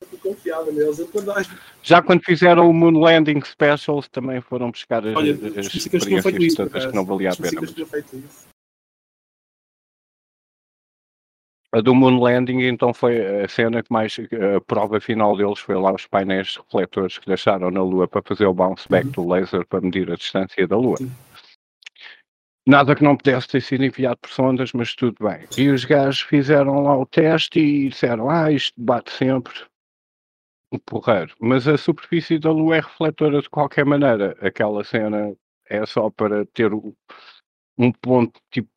[0.00, 0.98] Nunca confiava neles.
[0.98, 5.32] Eu, quando acho- Já quando fizeram o Moon Landing Specials também foram buscar as, Olha,
[5.32, 6.56] as feito experiências isso.
[6.56, 7.48] todas que não valia a pena.
[7.60, 8.46] físicos
[11.74, 15.74] A do Moon Landing então foi a cena que mais a prova final deles foi
[15.74, 19.66] lá os painéis refletores que deixaram na Lua para fazer o bounce back do laser
[19.66, 20.98] para medir a distância da Lua.
[20.98, 21.10] Sim.
[22.66, 25.46] Nada que não pudesse ter sido enviado por sondas, mas tudo bem.
[25.56, 29.54] E os gajos fizeram lá o teste e disseram: Ah, isto bate sempre.
[30.70, 31.34] O porreiro.
[31.40, 34.36] Mas a superfície da Lua é refletora de qualquer maneira.
[34.40, 35.34] Aquela cena
[35.68, 38.70] é só para ter um ponto tipo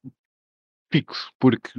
[0.96, 1.70] fixo, porque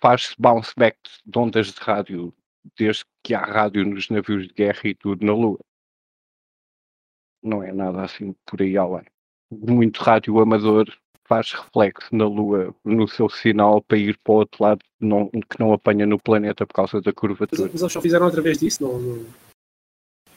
[0.00, 2.34] faz-se bounce back de ondas de rádio
[2.76, 5.58] desde que há rádio nos navios de guerra e tudo na Lua.
[7.42, 9.04] Não é nada assim por aí além.
[9.52, 10.86] Muito rádio amador
[11.26, 15.60] faz reflexo na Lua no seu sinal para ir para o outro lado não- que
[15.60, 17.70] não apanha no planeta por causa da Mas, curvatura.
[17.72, 19.26] mas eles só fizeram através disso, não, não,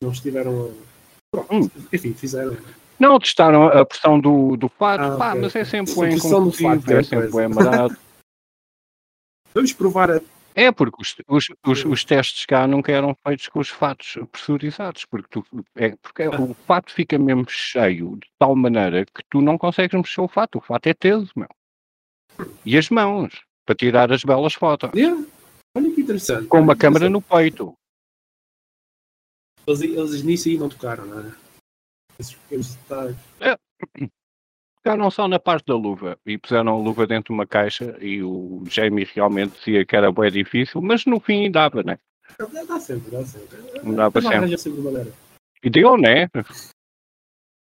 [0.02, 0.74] não estiveram.
[1.32, 1.70] Pronto, Hum.
[1.92, 2.56] enfim, fizeram.
[3.00, 6.14] Não testaram a pressão do, do fato, Ah, pá, ok, mas é sempre fato é
[6.14, 7.98] inconclusivo, é outra sempre bem amarado.
[9.58, 10.22] Vamos provar a.
[10.54, 15.04] É, porque os, os, os, os testes cá nunca eram feitos com os fatos pressurizados,
[15.06, 16.40] porque, tu, é, porque Ah.
[16.40, 20.60] o fato fica mesmo cheio de tal maneira que tu não consegues mexer o fato.
[20.60, 21.48] O fato é teso, meu.
[22.64, 23.34] E as mãos,
[23.66, 24.92] para tirar as belas fotos.
[24.94, 25.26] Yeah.
[25.76, 26.48] Olha que interessante.
[26.48, 27.74] Com uma câmera no peito.
[29.66, 31.36] Eles, eles nisso aí não tocaram, não é?
[32.20, 33.16] Esses pequenos detalhes.
[34.78, 38.24] Ficaram só na parte da luva e puseram a luva dentro de uma caixa e
[38.24, 41.98] o Jamie realmente dizia que era bem difícil, mas no fim dava, né?
[42.38, 43.96] Dá, sempre, dá sempre.
[43.96, 44.58] Dava sempre.
[45.64, 46.30] E deu, né?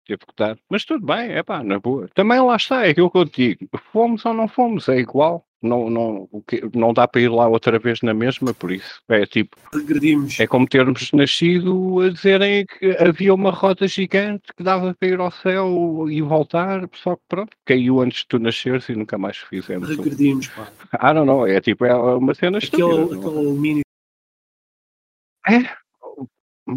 [0.08, 0.56] Teve que dar.
[0.70, 2.08] Mas tudo bem, é pá, na boa.
[2.14, 3.68] Também lá está, é aquilo que eu te digo.
[3.92, 5.44] Fomos ou não fomos, é igual.
[5.60, 6.28] Não, não,
[6.72, 9.02] não dá para ir lá outra vez na mesma, por isso.
[9.08, 10.38] É tipo, Regredimos.
[10.40, 15.18] é como termos nascido a dizerem que havia uma roda gigante que dava para ir
[15.20, 19.36] ao céu e voltar, só que pronto, caiu antes de tu nasceres e nunca mais
[19.36, 19.88] fizemos.
[19.90, 20.68] Regredimos, pá.
[20.94, 22.96] I don't know, é tipo, é uma cena Aquele, estúpida.
[23.16, 23.82] não aquele alumínio.
[25.48, 25.77] é?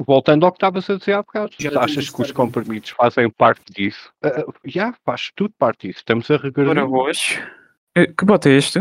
[0.05, 2.33] Voltando ao que estavas a dizer há bocado, Já achas que os certo.
[2.33, 4.11] comprimidos fazem parte disso?
[4.23, 5.99] Ah, já, faz tudo parte disso.
[5.99, 6.85] Estamos a regredir.
[6.87, 7.37] Boas.
[7.95, 8.79] Eh, Que bota é este?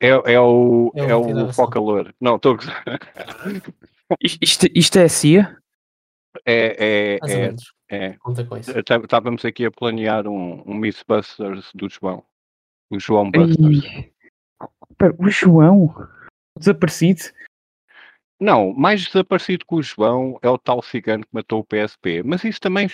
[0.00, 2.14] É, é o, É o é o focalor.
[2.20, 5.56] Não, estou a Isto, isto é a CIA?
[6.46, 7.54] É, é, é,
[7.88, 8.12] é.
[8.18, 8.72] Conta com isso.
[8.84, 12.24] Tá- Estávamos aqui a planear um, um Mythbusters do João.
[12.90, 14.08] O João Busters.
[15.18, 15.94] O João?
[16.56, 17.22] Desaparecido?
[18.40, 22.22] Não, mais desaparecido que o João é o tal cigano que matou o PSP.
[22.24, 22.88] Mas isso também.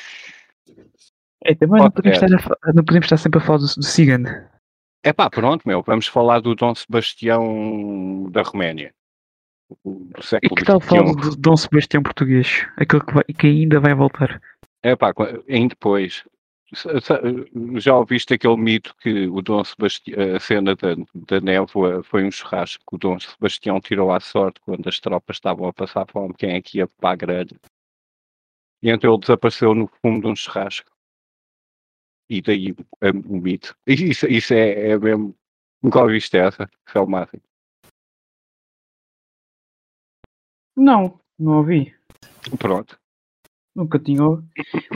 [1.44, 4.28] É, também não podemos, a não podemos estar sempre a falar do, do cigano.
[5.04, 8.92] É pá, pronto, meu, vamos falar do Dom Sebastião da Roménia.
[9.84, 12.66] o- Do E século que tal falar do Dom Sebastião português?
[12.76, 14.40] Aquele que, vai, que ainda vai voltar.
[14.82, 15.12] É pá,
[15.46, 16.24] em depois.
[17.78, 22.30] Já ouviste aquele mito que o Dom Sebastião, a cena da, da névoa foi um
[22.30, 26.34] churrasco que o Dom Sebastião tirou à sorte quando as tropas estavam a passar fome,
[26.34, 27.60] quem é que ia para a grelha?
[28.82, 30.90] E então ele desapareceu no fundo de um churrasco.
[32.28, 33.76] E daí é, o mito.
[33.86, 35.34] Isso, isso é, é mesmo.
[35.82, 36.68] Nunca ouviste essa?
[36.86, 37.40] Isso é.
[40.76, 41.94] Não, não ouvi.
[42.58, 42.98] Pronto.
[43.76, 44.48] Nunca tinha ouvido.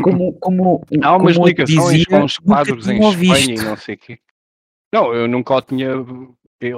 [0.02, 3.50] Como, como, Há umas como ligações dizia, com os quadros em Espanha visto.
[3.50, 4.18] e não sei o quê.
[4.92, 5.90] Não, eu nunca o tinha.
[6.60, 6.74] Ele,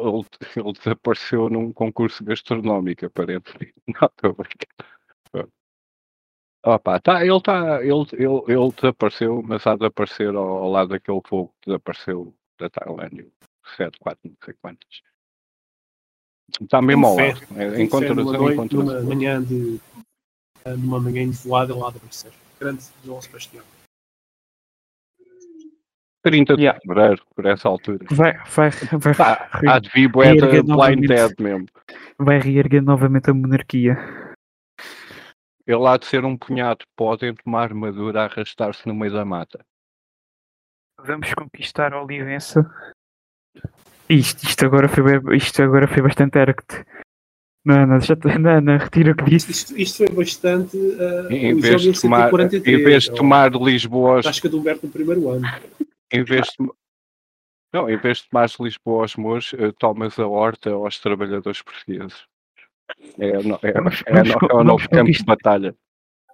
[0.56, 3.74] ele desapareceu num concurso gastronómico, aparentemente.
[3.86, 5.48] Não, estou a brincar.
[6.64, 7.80] Opa, tá, ele está.
[7.82, 12.34] Ele, ele, ele desapareceu, mas há de aparecer ao, ao lado daquele fogo que desapareceu
[12.58, 13.26] da Tailândia.
[13.76, 15.02] 7, 4, não sei quantas.
[16.60, 17.40] Está mesmo ao lado.
[17.56, 19.08] É, Tem fé Encontra numa, razão, noite, encontra numa razão.
[19.08, 19.80] manhã de
[20.70, 22.32] numa manhã envoada lá de aparecer.
[22.60, 23.64] Grande João Sebastião.
[26.24, 26.78] 30 de Yeah.
[26.80, 28.06] fevereiro, por essa altura.
[28.10, 29.12] Vai, vai, vai,
[29.60, 31.08] re- há de vir Blind novamente.
[31.08, 31.66] Dead mesmo.
[32.16, 33.96] vai reerguer novamente a monarquia.
[35.66, 39.64] Ele há de ser um punhado, podem tomar armadura a arrastar-se no meio da mata.
[41.04, 42.70] Vamos conquistar a Olivença.
[44.08, 45.02] Isto, isto, agora foi,
[45.36, 46.84] isto agora foi bastante erect.
[47.64, 49.50] Não, não, já, não, não, retiro o que disse.
[49.52, 50.76] Isto, isto foi bastante.
[50.76, 54.56] eh, Em vez de tomar, 143, em vez de ou tomar Lisboa, aos- Tasca de
[54.56, 55.42] Humberto no primeiro ano.
[56.12, 56.68] em vez de,
[57.72, 62.24] não, em vez de tomares Lisboa aos mouros, eh, tomas a horta aos trabalhadores portugueses.
[63.18, 65.74] É, o no- é, Vamos- é, vamos é o vamos novo campo de conquistar- batalha.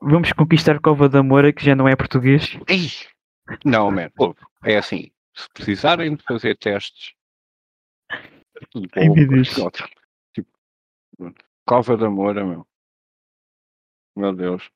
[0.01, 2.59] Vamos conquistar Cova da Moura, que já não é português.
[2.69, 2.89] Ei!
[3.65, 4.09] Não, man,
[4.65, 7.13] é assim, se precisarem de fazer testes,
[8.97, 9.49] Ai, meu Deus.
[9.49, 9.71] tipo,
[11.67, 12.67] Cova da Moura, meu.
[14.17, 14.71] Meu Deus.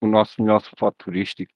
[0.00, 1.52] O nosso melhor spot turístico.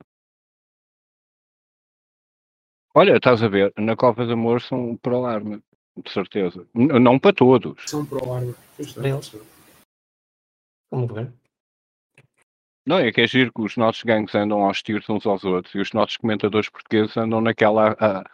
[2.94, 5.62] Olha, estás a ver, na Cova da Moura são para alarme,
[5.96, 6.66] de certeza.
[6.74, 7.84] N- não para todos.
[7.86, 8.54] São pro arma.
[8.76, 9.00] Pois está.
[9.00, 9.32] Para eles.
[10.90, 11.32] Vamos ver.
[12.86, 15.74] Não, é que é giro que os nossos gangues andam aos tiros uns aos outros
[15.74, 18.24] e os nossos comentadores portugueses andam naquela a, a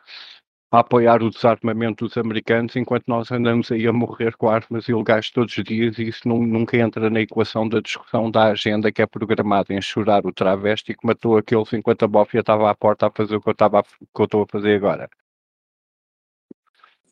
[0.81, 5.57] apoiar o desarmamento dos americanos enquanto nós andamos aí a morrer com armas ilegais todos
[5.57, 9.07] os dias e isso nu- nunca entra na equação da discussão da agenda que é
[9.07, 13.11] programada em chorar o travesti que matou aqueles enquanto a bófia estava à porta a
[13.11, 15.09] fazer o que eu estava a, que eu estou a fazer agora.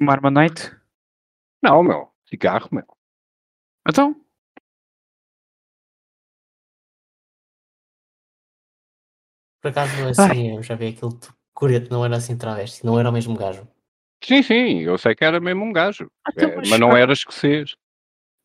[0.00, 0.74] Uma arma night.
[1.62, 2.86] Não, meu, cigarro, meu.
[3.88, 4.16] Então,
[9.60, 11.28] Por acaso, assim, eu já vi aquele t-
[11.60, 13.68] coreto, não era assim travesti, não era o mesmo gajo.
[14.24, 17.74] Sim, sim, eu sei que era mesmo um gajo, então, é, mas não era escocês.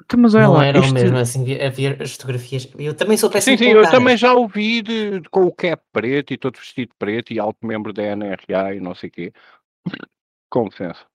[0.04, 2.70] então, mas olha não lá, era o este- mesmo, assim, vi- havia as fotografias.
[2.78, 5.52] Eu também sou Sim, péssimo sim, com eu também já ouvi de, de- com o
[5.54, 9.12] cap preto e todo vestido preto e alto membro da NRA e não sei o
[9.12, 9.34] quê.
[10.50, 11.06] Com licença.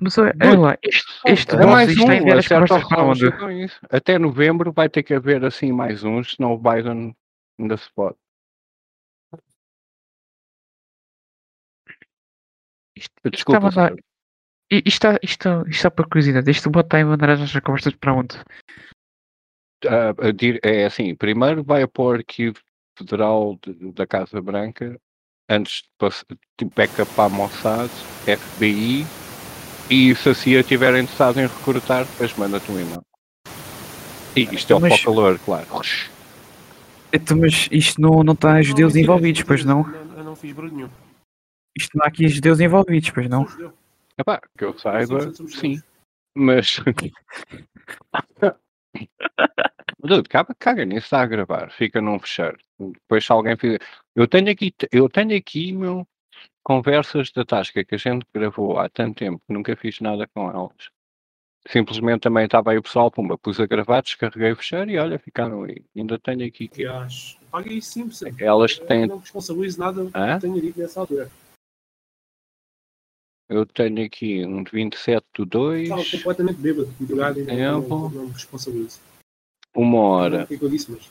[0.00, 2.06] mas olha, lá, este, É mais um.
[3.90, 7.14] Até novembro vai ter que haver assim mais uns, senão o Biden
[7.58, 8.16] ainda se pode.
[12.96, 13.96] Isto, Desculpa, está a mandar-
[14.70, 16.50] isto, está, isto, está- isto está por curiosidade.
[16.50, 18.36] Este bot está a mandar as nossas conversas para onde?
[19.86, 20.14] ah,
[20.62, 22.56] é assim, primeiro vai para o arquivo
[22.96, 24.98] federal de- da Casa Branca,
[25.48, 26.24] antes de pass-
[26.58, 27.90] de backup para a Mossad,
[28.24, 29.04] FBI,
[29.90, 33.02] e se a CIA estiver interessado em recrutar, depois manda-te um e-mail.
[34.34, 35.66] E isto é o Mas- para o calor, claro.
[37.12, 39.86] Então, mas isto não, não está judeus envolvidos, pois não?
[40.16, 40.90] Eu não fiz barulho nenhum.
[41.76, 43.46] Isto não há aqui judeus envolvidos, pois não?
[44.18, 45.82] Epá, que eu saiba, Sim.
[46.34, 46.78] Mas.
[49.98, 52.58] Dude, caga, caga nisso, está a gravar, fica num fecheiro.
[52.78, 53.80] Depois se alguém fizer.
[54.14, 56.06] Eu tenho aqui, eu tenho aqui, meu,
[56.62, 60.50] conversas da Tasca que a gente gravou há tanto tempo que nunca fiz nada com
[60.50, 60.90] elas.
[61.66, 65.18] Simplesmente também estava aí o pessoal, pumba, pus a gravar, descarreguei o fecheiro e olha,
[65.18, 65.82] ficaram aí.
[65.96, 66.68] Ainda tenho aqui.
[66.68, 68.44] que- Aliás, paga isso sim, sempre.
[68.44, 69.02] Elas têm.
[69.02, 70.38] Eu não responsabilizo nada que Hã?
[70.38, 71.30] tenho dito nessa altura.
[73.48, 77.88] Eu tenho aqui um de 27 do 2, Estava completamente bêbado, drogado e não, Tempo.
[77.94, 79.00] não, não me responsabilizo.
[79.74, 80.46] uma hora.
[80.50, 81.10] eu disse, mas.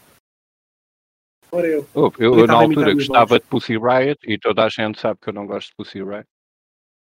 [1.51, 1.87] Ora eu.
[1.93, 5.29] Oh, eu, eu na altura gostava de Pussy Riot e toda a gente sabe que
[5.29, 6.25] eu não gosto de Pussy Riot.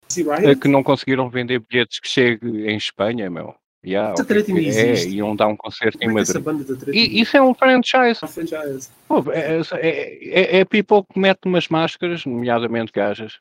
[0.08, 0.60] Pussy É Riot?
[0.62, 3.53] que não conseguiram vender bilhetes que chegue em Espanha, meu.
[3.86, 5.15] Yeah, Essa treta ainda é, existe.
[5.15, 6.45] iam dar um concerto em Como é que essa Madrid.
[6.63, 8.19] banda da treta E isso é um franchise.
[8.21, 8.89] Ah, franchise?
[9.08, 13.39] Pô, É, é, é, é people que mete umas máscaras, nomeadamente gajas,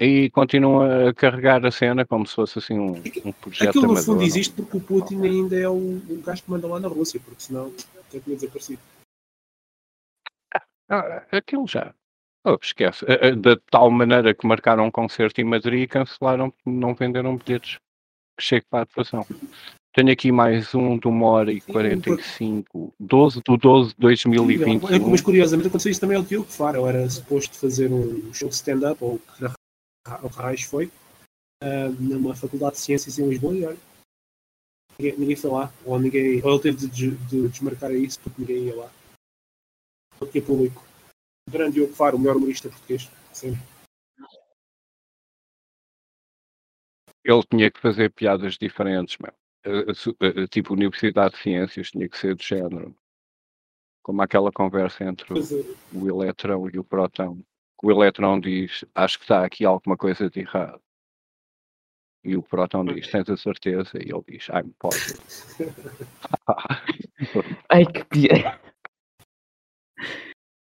[0.00, 3.96] e continua a carregar a cena como se fosse assim um, um projeto Aquilo no
[3.98, 4.22] fundo não?
[4.22, 7.42] existe porque o Putin ainda é o, o gajo que manda lá na Rússia, porque
[7.42, 7.70] senão
[8.10, 8.80] já tinha desaparecido.
[10.88, 11.94] Ah, aquilo já.
[12.44, 13.04] Oh, esquece.
[13.06, 17.36] Ah, ah, Da tal maneira que marcaram um concerto em Madrid e cancelaram, não venderam
[17.36, 17.78] bilhetes.
[18.36, 19.26] Que chegue para a atuação.
[19.92, 22.94] Tenho aqui mais um de 1 hora e Sim, 45.
[22.98, 24.88] 12 do 12 de 2021.
[24.88, 26.86] É, Mas curiosamente aconteceu isso também ao Diogo Faro.
[26.86, 29.20] Era suposto fazer um show de stand-up, ou
[30.06, 30.90] o que o foi,
[31.62, 33.78] ah, numa faculdade de ciências em Lisboa e olha,
[34.98, 35.72] ninguém, ninguém foi lá.
[35.84, 38.90] Ou, ninguém, ou ele teve de, des- de desmarcar isso porque ninguém ia lá.
[40.20, 40.84] Não tinha público.
[41.48, 43.10] O grande Diogo Faro, o melhor humorista português.
[43.32, 43.54] Sim.
[47.24, 49.32] Ele tinha que fazer piadas diferentes, meu.
[49.64, 52.96] Ah, su- ah, Tipo, Universidade de Ciências tinha que ser do género.
[54.02, 55.56] Como aquela conversa entre o, Mas, ah,
[55.92, 57.42] o eletrão e o próton.
[57.82, 60.80] O eletrão diz, acho que está aqui alguma coisa de errado.
[62.22, 63.96] E o próton diz, tens a certeza?
[63.96, 65.20] E ele diz, I'm positive.
[67.70, 68.60] Ai que piada.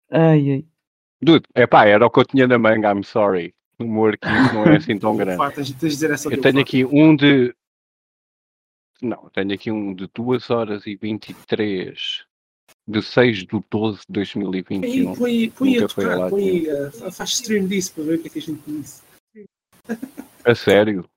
[0.10, 0.66] Ai ai.
[1.22, 3.56] Dude, epá, era o que eu tinha na manga, I'm sorry.
[3.80, 5.38] O meu arquivo não é assim tão grande.
[5.56, 7.56] Tens, tens de dizer essa Eu tenho aqui um de.
[9.02, 12.26] Não, tenho aqui um de 2 horas e 23
[12.88, 15.16] de 6 de 12 de 2021.
[15.16, 18.16] Põe, põe, põe a Nunca foi tocar, lá, põe, ah, faz stream disso para ver
[18.16, 19.02] o que é que a gente disse.
[20.46, 21.10] A sério?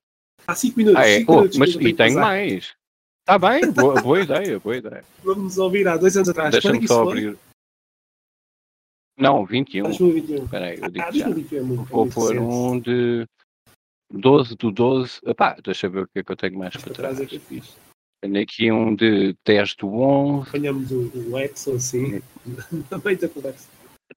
[0.47, 1.01] Há 5 minutos.
[1.01, 1.17] Ah, é?
[1.19, 2.73] cinco Oh, minutos mas e tenho mais.
[3.19, 5.03] Está bem, boa, boa ideia, boa ideia.
[5.23, 6.49] Vamos ouvir há dois anos atrás.
[6.49, 7.11] É Deixa-me que só foi?
[7.17, 7.37] abrir.
[9.17, 9.83] Não, 21.
[9.83, 10.45] 2021.
[10.45, 11.25] Espera aí, eu Ah, digo já.
[11.25, 13.25] 2021 é é Vou pôr um de
[14.11, 15.19] 12 do 12.
[15.25, 17.25] Epá, deixa eu ver o que é que eu tenho mais Para trás é.
[18.21, 20.49] Tenho aqui um de 10 do 11.
[20.49, 22.21] Apanhamos o, o assim,
[22.89, 23.69] na meio da conversa.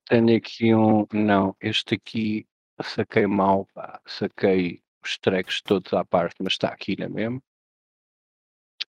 [0.08, 1.06] Tenho aqui um.
[1.12, 2.46] Não, este aqui
[2.82, 4.00] saquei mal, pá.
[4.06, 7.42] Saquei os tracks todos à parte, mas está aqui na mesmo.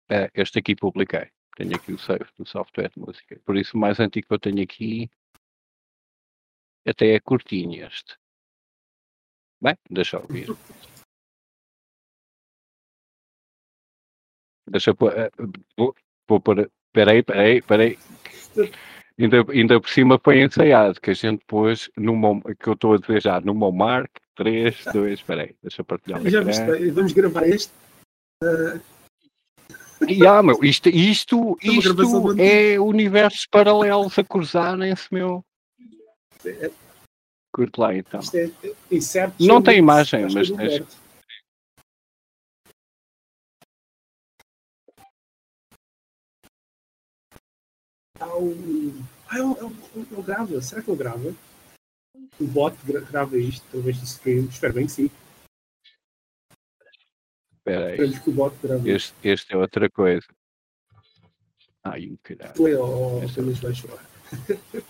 [0.09, 1.31] É, este aqui publiquei.
[1.57, 3.41] Tenho aqui o save do software de música.
[3.45, 5.11] Por isso, o mais antigo que eu tenho aqui
[6.87, 8.17] até é curtinho este.
[9.61, 10.49] Bem, deixa eu ouvir.
[14.69, 15.13] Deixa eu pôr.
[15.13, 15.31] eh,
[15.77, 15.95] Vou,
[16.29, 16.71] vou pôr.
[16.93, 17.99] Peraí, peraí, peraí.
[19.19, 22.95] Ainda, ainda por cima foi ensaiado, que a gente pôs no meu, que eu estou
[22.95, 27.13] a dizer já, no meu mark, 3, 2, peraí, deixa eu partilhar Já viste, vamos
[27.13, 27.73] gravar este.
[30.09, 35.45] E, ah, meu, isto, isto, isto é universos paralelos a cruzarem-se, meu.
[36.45, 36.71] É-
[37.53, 38.21] Curte lá então.
[38.21, 38.51] Isto é,
[38.91, 39.35] é certo.
[39.41, 40.83] Não tem imagem, mas é
[48.27, 49.05] do deixa- Roberto.
[49.29, 49.55] Há o.
[49.55, 50.61] Ah, ele, ele, ele grava.
[50.63, 51.35] Será que ele grava?
[52.41, 54.45] O bot gra- grava isto através do stream.
[54.47, 55.11] Espero bem que sim.
[57.59, 58.91] Espera aí, que o bot grave.
[58.91, 60.27] este, este é outra coisa.
[61.83, 62.55] Ai, o caralho.
[62.57, 62.71] Foi
[63.25, 64.05] Este é apenas vai chorar.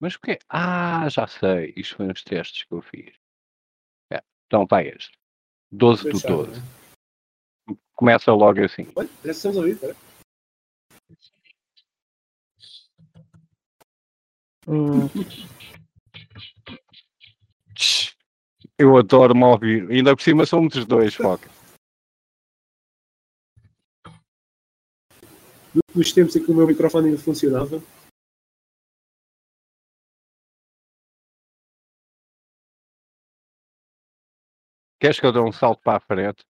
[0.00, 0.38] Mas o quê?
[0.48, 1.74] Ah, já sei.
[1.76, 3.14] Isto foi uns testes que eu fiz.
[4.10, 5.12] É, Então, vai este.
[5.70, 6.58] 12 do Deixar, 12.
[6.60, 7.76] né?
[7.94, 8.86] Começa logo assim.
[8.96, 9.72] Olha, parece que estamos a ouvir.
[9.74, 9.96] Espera.
[14.70, 15.08] Hum,
[18.78, 19.90] Eu adoro-me ouvir.
[19.90, 21.50] Ainda por cima somos os dois, foca.
[25.94, 27.82] Nos tempos em que o meu microfone ainda funcionava.
[35.00, 36.44] Queres que eu dê um salto para a frente?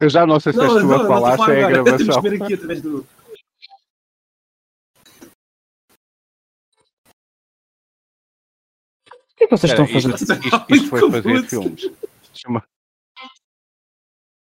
[0.00, 1.84] Eu já não sei se és tu a falar, se é a agora.
[1.96, 2.22] Temos gravação.
[2.22, 2.98] que ver aqui através do.
[3.00, 3.06] O
[9.36, 10.14] que é que vocês estão a fazer?
[10.14, 11.82] isto, isto- isto foi fazer filmes.
[12.28, 12.62] Deixa-me...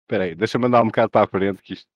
[0.03, 1.87] Espera aí, deixa-me andar um bocado para a frente que isto...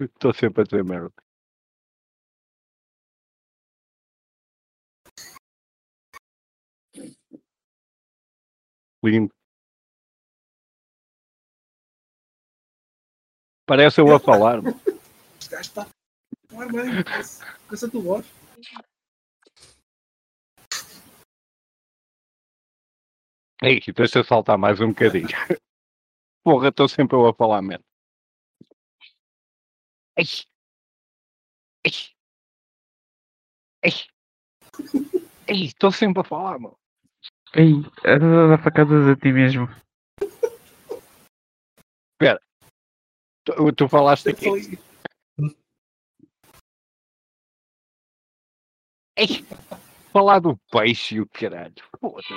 [0.00, 1.12] Estou sempre a dizer merda.
[9.06, 9.32] Lindo.
[13.68, 14.58] Parece eu a falar.
[15.38, 15.86] Este gajo está.
[16.48, 17.04] Claro, bem.
[17.04, 18.26] parece- Parece a tua voz.
[23.62, 25.26] Ei, deixa eu saltar mais um bocadinho.
[26.44, 27.84] Porra, estou sempre eu a falar merda.
[30.18, 30.24] Ei.
[31.84, 31.92] Ei.
[33.82, 33.92] Ei.
[35.48, 36.78] Ei, estou sempre a falar, mano.
[37.54, 39.68] Ei, estás a dar facadas a ti mesmo.
[43.46, 44.48] Tu, tu falaste aqui.
[49.16, 49.46] Ei,
[50.12, 51.74] falar do peixe e o caralho.
[52.00, 52.34] Foda-se.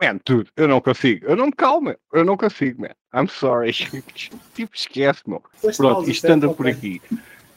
[0.00, 1.26] Man, tudo, eu não consigo.
[1.26, 2.94] Eu não me calmo, eu não consigo, man.
[3.12, 3.72] I'm sorry.
[4.54, 5.42] tipo, esquece, meu.
[5.76, 6.34] Pronto, isto certo?
[6.34, 7.02] anda por aqui.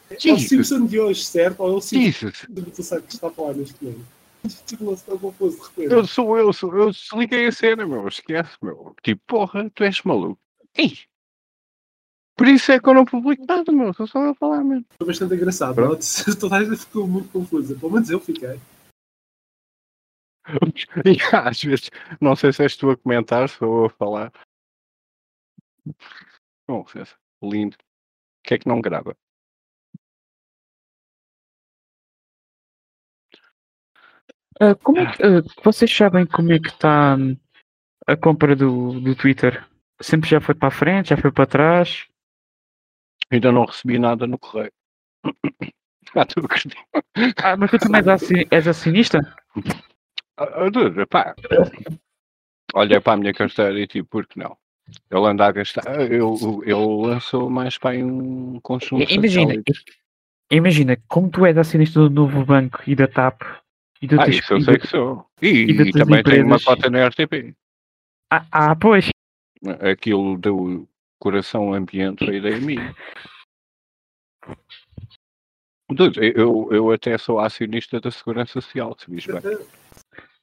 [0.09, 0.39] É o.
[0.39, 1.59] Simpson de hoje, certo?
[1.61, 2.31] Ou é o Simpson
[2.73, 4.05] tu sabes que está a falar neste momento?
[4.65, 5.93] Tipo, não se está confuso de repente.
[5.93, 6.91] Eu sou eu, sou eu.
[6.91, 8.07] Desliguei a cena, meu.
[8.07, 8.95] Esquece, meu.
[9.03, 10.39] Tipo, porra, tu és maluco.
[10.75, 10.97] Ei.
[12.37, 13.93] Por isso é que eu não publico nada, meu.
[13.93, 14.81] Sou só a falar, meu.
[14.97, 15.75] Foi bastante engraçado.
[15.75, 15.99] Pronto.
[16.39, 17.75] Toda a gente ficou muito confusa.
[17.75, 18.59] Pelo menos eu fiquei.
[21.05, 24.33] E às vezes, não sei se és tu a comentar, sou eu a falar.
[26.67, 27.75] Bom, César, lindo.
[27.75, 29.15] O que é que não grava?
[34.59, 37.37] Ah, como é que, ah, vocês sabem como é que está hum,
[38.05, 39.65] a compra do, do Twitter?
[40.01, 42.07] Sempre já foi para a frente, já foi para trás?
[43.31, 44.71] Ainda não recebi nada no correio.
[46.15, 46.41] Ah, tu.
[47.43, 48.01] Ah, mas tu também
[48.49, 49.19] és, acionista?
[50.37, 51.35] Ah, ah, pá.
[52.73, 54.57] Olha para a minha carteira e tipo, por que não?
[55.11, 56.11] Ele anda a gastar.
[56.11, 56.35] Eu,
[56.65, 59.53] eu lançou mais para um consumo Imagina,
[60.49, 63.43] imagina, como tu és acionista do novo banco e da TAP
[64.01, 65.25] e do Ah, isso eu e sei do- que sou.
[65.41, 66.63] E, e e também tenho uma empresas?
[66.63, 67.55] cota na RTP.
[68.31, 69.09] Ah, ah, pois.
[69.91, 70.87] Aquilo do
[71.19, 72.77] coração ambiente veio daí a mim.
[75.91, 79.41] Dude, eu, eu até sou acionista da Segurança Social, se vis bem.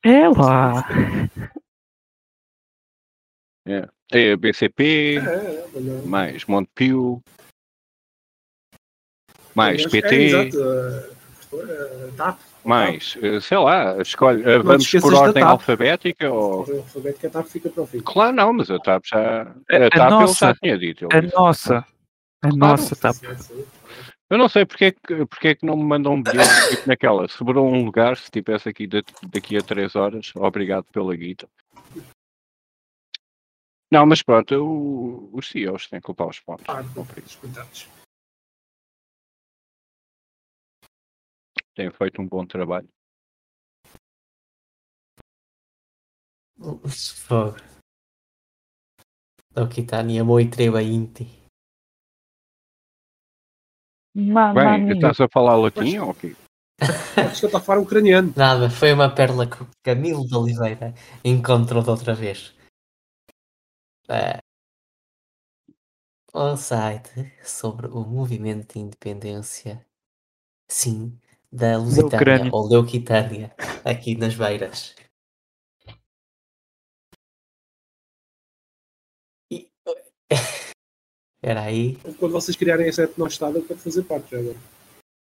[0.02, 0.84] É lá.
[4.12, 7.20] É a BCP, É, é, mais Montepio,
[9.57, 10.57] mais Aliás, É, PT, exato.
[10.59, 12.38] uh, uh, TAP.
[12.66, 15.50] Mais, eh, sei lá, escolhe, eh, Não vamos por ordem TAP.
[15.52, 16.66] alfabética ou...
[16.68, 18.00] O alfabeto que a TAP fica para o fim.
[18.00, 19.42] Claro não, mas a TAP já...
[19.42, 21.04] A- A a TAP ele nossa- já tinha dito.
[21.06, 21.34] ele A disse.
[21.34, 21.86] nossa.
[22.42, 23.16] A nossa TAP.
[24.28, 26.88] Eu não sei porque é que, porque é que não me mandam um bilhete tipo
[26.88, 27.28] naquela.
[27.28, 29.02] Sobrou um lugar, se estivesse aqui da-
[29.32, 31.48] daqui a 3 horas, obrigado pela guita.
[33.90, 36.64] Não, mas pronto, eu- os CEOs têm que culpar os pontos.
[36.68, 37.16] Ah, Não por
[41.77, 42.89] Têm feito um bom trabalho.
[47.14, 47.57] Fogo.
[49.55, 51.27] Okitani amou e treba inti.
[54.14, 56.35] Mamma Bem, estás a falar latim ou quê?
[57.31, 58.33] Acho que está a falar ucraniano.
[58.35, 62.55] Nada, foi uma pérola que o Camilo de Oliveira encontrou de outra vez.
[64.09, 64.41] É,
[66.35, 69.85] um site sobre o movimento de independência,
[70.68, 71.18] sim,
[71.57, 74.94] da Lusitânia, ou Leuquitânia, aqui nas Beiras.
[79.50, 79.70] E...
[81.42, 81.96] Era aí.
[82.18, 84.59] Quando vocês criarem esse etno estado, eu quero fazer parte já agora.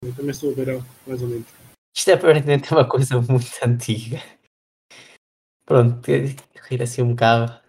[0.03, 1.47] Eu também sou beirão, mais ou menos.
[1.95, 4.19] Isto é aparentemente uma coisa muito antiga.
[5.67, 7.63] Pronto, rir assim um bocado.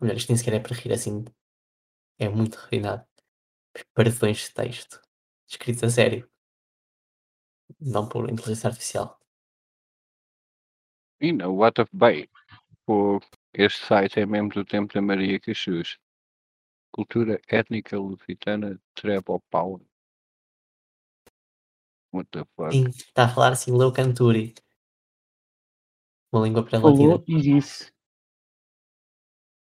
[0.00, 1.24] Melhor, isto nem sequer é para rir assim.
[2.18, 3.06] É muito refinado.
[3.94, 5.00] Perdões de texto.
[5.48, 6.28] Escritos a sério.
[7.80, 9.20] Não por inteligência artificial.
[11.20, 12.28] E não, what of bem.
[12.84, 13.20] Pô,
[13.52, 15.98] este site é mesmo do tempo da Maria Caxuz.
[16.92, 19.80] Cultura étnica lusitana Trebopau.
[22.12, 22.72] What the fuck?
[22.72, 24.54] Sim, está a falar assim Leucanturi.
[26.32, 26.96] Uma língua pré-latina.
[26.96, 27.92] Falou e disse.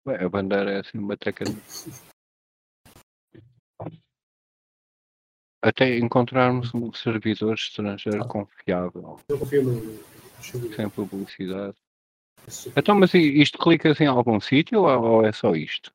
[0.05, 1.45] Ué, a bandeira é assim uma teca.
[5.61, 9.99] Até encontrarmos um servidor estrangeiro confiável, Eu confio no.
[10.73, 11.75] sem publicidade.
[12.75, 15.91] Então, mas isto clicas em algum sítio ou, é só isto?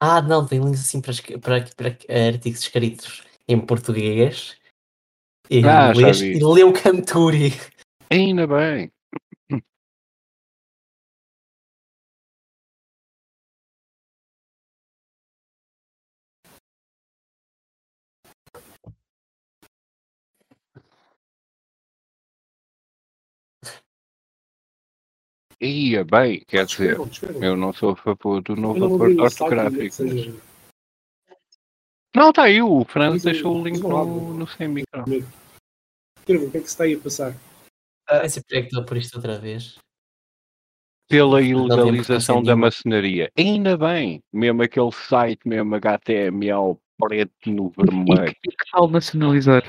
[0.00, 4.56] Ah, não, tem links assim para, para, para artigos escritos em português.
[5.50, 6.38] Em Ah, já inglês vi.
[6.38, 7.52] e Leucanturi.
[8.10, 8.90] Ainda bem.
[25.60, 27.42] Ia bem, quer dizer, Escrevam, escrevam.
[27.42, 30.02] eu não sou a favor do novo acordo o ortográfico.
[32.14, 35.04] Não, está aí, o Franz o- deixou o link o no, no sem micro.
[36.18, 37.34] Escrevam, o que é que se está aí a passar?
[38.08, 39.78] Ah, é que estou por isto outra vez.
[41.08, 43.30] Pela ilegalização da maçonaria.
[43.38, 48.28] Ainda bem, mesmo aquele site, mesmo HTML preto no vermelho.
[48.44, 49.62] E que tal nacionalizar?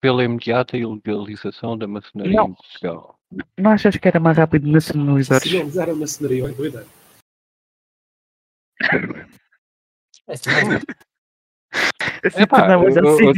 [0.00, 2.48] Pela imediata ilegalização da maçonaria Não.
[2.48, 3.17] em Portugal.
[3.58, 5.40] Não achas que era mais rápido nacionalizar?
[5.40, 6.86] Se não usar a maçonaria, olha, boa ideia.
[10.26, 10.84] É assim, mas-
[12.24, 13.32] Assim, Epá, já eu- eu-.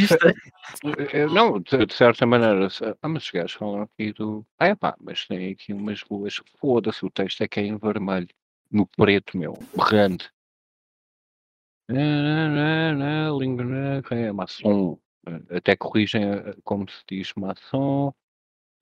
[1.12, 4.47] Eh, Não, de, de certa maneira, se- ah, mas os gajos falam aqui do.
[4.59, 6.41] Ah, é pá, mas tem aqui umas boas.
[6.59, 8.28] Foda-se, o texto é que é em vermelho.
[8.70, 9.59] No preto, meu.
[9.76, 10.30] Berrante.
[11.91, 14.99] Ah, Língua negra, é maçom.
[15.51, 18.14] Até corrigem eh, como se diz maçom.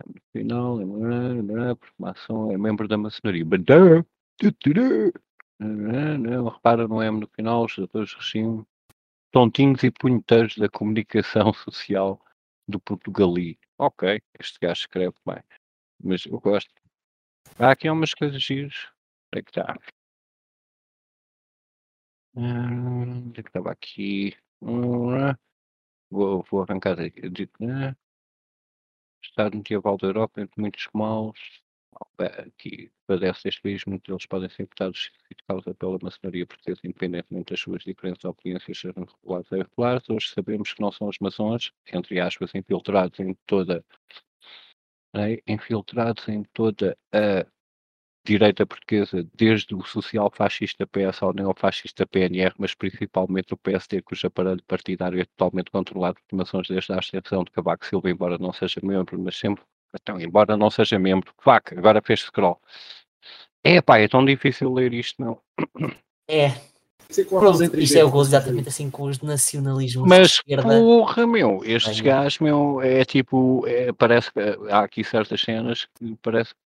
[0.06, 0.84] No final, é
[1.98, 3.44] maçom é membro da maçonaria.
[5.60, 8.64] Ah, repara no M no final, os dois regime
[9.32, 12.24] tontinhos e punheteiros da comunicação social
[12.66, 13.58] do Portugali.
[13.76, 15.42] Ok, este gajo escreve bem,
[16.02, 16.70] mas eu gosto.
[17.58, 18.88] Há aqui umas coisas giras.
[19.32, 19.76] Onde é que está?
[22.34, 24.36] Onde é que estava aqui?
[26.10, 27.20] Vou, vou arrancar daqui.
[29.28, 31.38] Estado medieval da Europa, entre muitos maus.
[32.18, 37.50] Aqui padece este país, muitos deles podem ser imputados de causa pela maçonaria portuguesa, independentemente
[37.50, 40.08] das suas diferentes opiniões, sejam regulares ou irregulares.
[40.08, 43.84] Hoje sabemos que não são os maçons, entre aspas, infiltrados em toda,
[45.14, 47.46] né, infiltrados em toda a
[48.28, 54.62] direita portuguesa, desde o social-fascista PS ao neofascista PNR, mas principalmente o PSD, cujo aparelho
[54.66, 58.80] partidário é totalmente controlado por maçons desde a ascensão de Cavaco Silva, embora não seja
[58.82, 59.64] membro, mas sempre,
[59.98, 62.60] então, embora não seja membro, vaca, agora fez scroll.
[63.64, 65.40] É pá, é tão difícil ler isto, não.
[66.28, 67.82] É, é pronto, óculos em 3D.
[67.82, 70.68] isto é o gozo exatamente assim com os nacionalismos de Mas esquerda.
[70.68, 76.14] porra, meu, estes gajos, meu, é tipo, é, parece que há aqui certas cenas que
[76.22, 76.67] parece que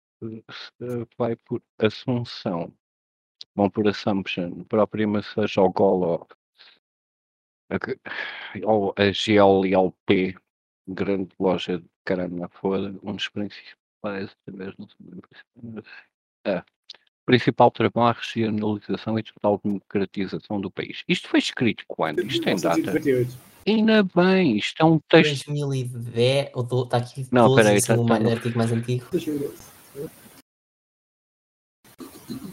[1.18, 2.72] vai por assunção,
[3.54, 6.26] vão por assumption, própria seja o Golo,
[8.64, 10.36] ou a GLLP,
[10.88, 15.82] grande loja de caramba foda, um dos principais, talvez não sei,
[16.46, 16.62] é,
[17.24, 21.02] principal trabalho, a regionalização e total democratização do país.
[21.08, 22.24] Isto foi escrito quando?
[22.24, 22.76] Isto tem data?
[22.76, 23.46] 1998.
[23.68, 25.46] Ainda bem, isto é um texto.
[25.46, 29.04] 2010, ou do- está aqui Não, 12, peraí, é tá- artigo mais antigo.
[29.10, 29.75] 2012.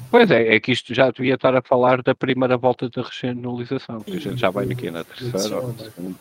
[0.10, 4.02] Pois é, é que isto já devia estar a falar da primeira volta da regionalização,
[4.02, 5.60] que a gente já vai aqui na terceira.
[5.60, 6.20] ou na segunda.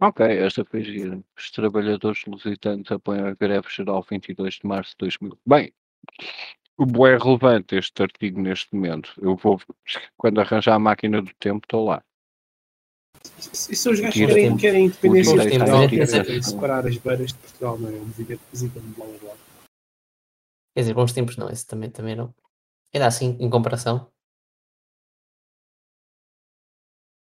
[0.00, 1.22] Ok, esta foi gira.
[1.38, 5.38] Os trabalhadores lusitanos apoiam a greve geral 22 de março de 2000.
[5.46, 5.72] Bem,
[6.76, 9.14] o é relevante este artigo neste momento.
[9.22, 9.60] Eu vou,
[10.16, 12.04] quando arranjar a máquina do tempo, estou lá.
[13.70, 14.60] E são os gajos querem, tempo.
[14.60, 15.58] querem independência de.
[15.58, 17.92] Portugal, querem separar as beiras de Portugal, não é?
[17.92, 19.36] Um movimento visível, blá blá blá.
[20.74, 22.34] Quer dizer, bons tempos não, esse também, também não.
[22.92, 24.10] Ainda assim, em comparação.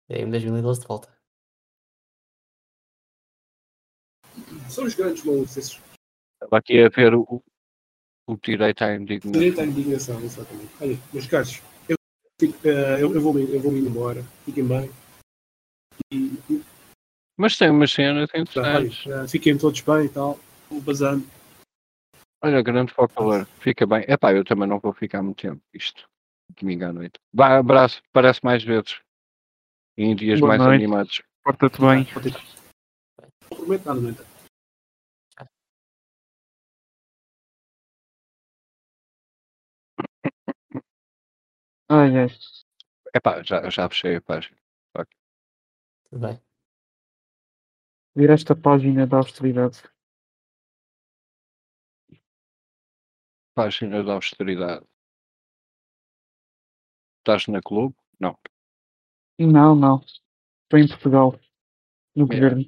[0.10, 1.22] É em 2012 de volta.
[4.70, 5.80] São os grandes malucos, esses.
[6.36, 7.44] Estava aqui a ver o,
[8.28, 9.32] o direito à indignação.
[9.32, 10.72] Direito à indignação, exatamente.
[10.80, 11.96] Olha, meus caros, eu,
[12.40, 14.24] fico, eh, eu, eu vou, eu vou indo embora.
[14.46, 14.90] Fiquem bem.
[16.12, 16.16] E,
[16.50, 16.64] e
[17.38, 19.08] Mas tem umas cenas tá, olha, interessantes.
[19.08, 20.40] eh, fiquem todos bem e tal.
[20.70, 21.26] Vou basando.
[22.44, 23.46] Olha, grande focalar.
[23.60, 24.04] Fica bem.
[24.08, 25.62] Epá, eu também não vou ficar muito tempo.
[25.74, 26.10] Isto,
[26.60, 27.20] domingo à noite.
[27.34, 28.02] Vá, abraço.
[28.12, 29.00] Parece mais vezes.
[29.98, 30.76] Em dias Boa mais noite.
[30.76, 31.22] animados.
[31.44, 32.08] Porta-te bem.
[33.52, 34.32] Não prometo nada, entanto.
[41.90, 42.28] Ai, ai.
[43.14, 44.56] Epá, já, já fechei a página.
[46.12, 46.42] Tudo bem.
[48.16, 49.82] Vir esta página da austeridade.
[53.56, 54.86] Página da austeridade.
[57.20, 57.96] Estás na clube?
[58.20, 58.38] Não.
[59.40, 60.02] Não, não.
[60.02, 61.40] Estou em Portugal.
[62.14, 62.28] No É.
[62.28, 62.66] governo.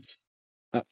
[0.71, 0.85] Ah,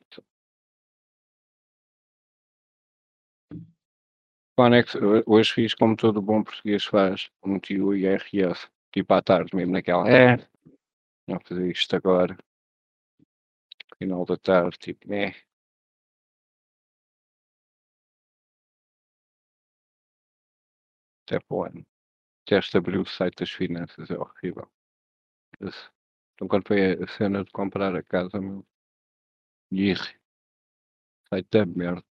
[4.58, 9.72] ho- hoje fiz como todo bom português faz, meti o IRS, tipo à tarde mesmo
[9.72, 10.38] naquela, é,
[11.28, 12.38] não fazer isto agora,
[13.98, 15.34] final da tarde, tipo, é.
[21.26, 21.84] Até para o ano.
[22.46, 24.70] Teste abrir o site das finanças, é horrível.
[26.36, 28.66] Então quando foi a cena de comprar a casa, meu,
[29.72, 30.14] irre,
[31.30, 32.11] site da merda.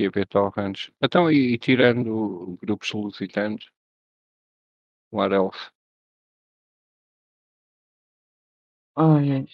[0.00, 0.90] E a ver torrents.
[1.02, 3.70] Então, e, e tirando grupos lusitanos,
[5.12, 5.70] what else?
[8.96, 9.46] Ai, ai.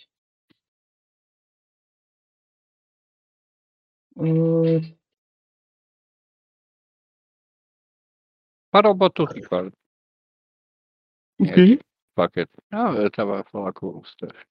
[4.16, 4.80] Uh,
[8.70, 9.72] Para o bota o Ricardo.
[11.40, 11.78] o É, quê?
[12.36, 12.50] it.
[12.70, 14.44] Ah, eu estava a falar com o Steph.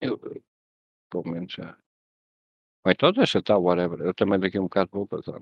[0.00, 0.42] Eu, eu,
[1.10, 1.76] pelo menos já.
[2.84, 4.00] Ou então deixa estar, whatever.
[4.00, 5.40] Eu também daqui a um bocado vou passar.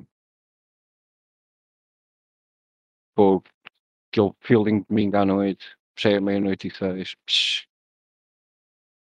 [3.14, 3.42] Pô,
[4.12, 5.76] aquele feeling de domingo à noite.
[5.98, 7.14] Já é meia-noite e seis.
[7.26, 7.66] Psh.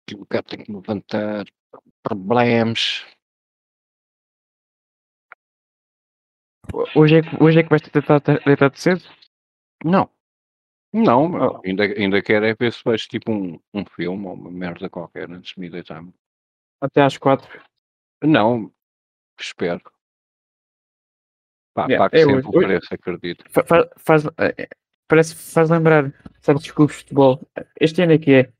[0.06, 1.46] Que o bocado tem que me levantar.
[2.02, 3.04] Problemas.
[6.96, 9.02] Hoje é, que- hoje é que vais tentar deitar-te cedo?
[9.84, 10.10] Não.
[10.92, 14.50] Não, meu, ainda, ainda quero é ver se vejo tipo um, um filme ou uma
[14.50, 16.02] merda qualquer antes de me deitar.
[16.80, 17.48] Até às quatro.
[18.22, 18.72] Não,
[19.40, 19.80] espero.
[21.74, 22.46] Pá, Yeah, pago é sempre hoje.
[22.46, 23.44] o Hoje- preço, acredito.
[23.50, 24.68] Fa- fa- faz, eh,
[25.08, 27.40] parece que faz lembrar certos clubes de futebol.
[27.80, 28.52] Este ano é que é.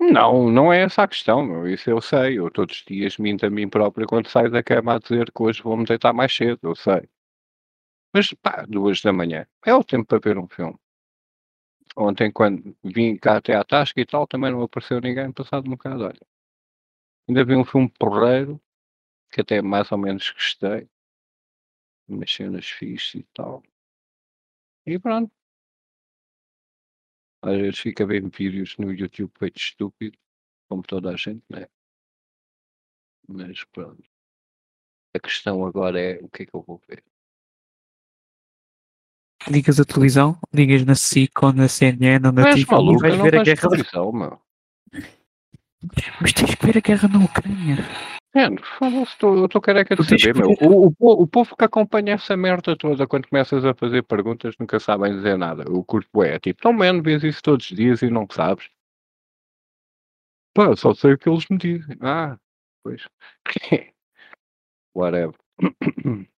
[0.00, 1.66] Não, não é essa a questão, meu.
[1.68, 2.38] Isso eu sei.
[2.38, 5.42] Eu todos os dias minto a mim próprio quando saio da cama a dizer que
[5.42, 7.08] hoje vou-me deitar mais cedo, eu sei.
[8.12, 9.46] Mas pá, duas da manhã.
[9.64, 10.76] É o tempo para ver um filme.
[11.96, 15.70] Ontem, quando vim cá até à tasca e tal, também não apareceu ninguém, passado um
[15.70, 16.20] bocado, olha.
[17.28, 18.60] Ainda vi um filme porreiro,
[19.36, 20.88] que até mais ou menos gostei.
[22.08, 23.62] Umas cenas fixes e tal.
[24.86, 25.30] E pronto.
[27.42, 30.18] Às vezes fica a ver vídeos no YouTube feito estúpido,
[30.70, 31.66] como toda a gente, né?
[33.28, 34.02] Mas pronto.
[35.14, 37.04] A questão agora é o que é que eu vou ver.
[39.50, 43.38] Ligas a televisão, ligas na SIC ou na CNN ou na e maluco, vais ver
[43.38, 43.68] a guerra.
[43.68, 44.42] televisão, meu.
[46.22, 47.76] Mas tens que ver a guerra na Ucrânia.
[48.36, 50.50] Mano, estou- eu estou careca de saber, que meu.
[50.60, 54.78] O, o, o povo que acompanha essa merda toda, quando começas a fazer perguntas, nunca
[54.78, 55.64] sabem dizer nada.
[55.70, 58.68] O curto é tipo, tão menos vês isso todos os dias e não sabes.
[60.54, 61.96] Pá, só sei o que eles me dizem.
[62.00, 62.36] Ah,
[62.82, 63.02] pois.
[64.94, 65.34] Whatever.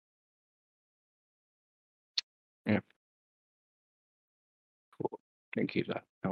[2.65, 2.81] É.
[4.97, 5.19] Pô,
[5.53, 6.03] Tem que ir lá.
[6.25, 6.29] É.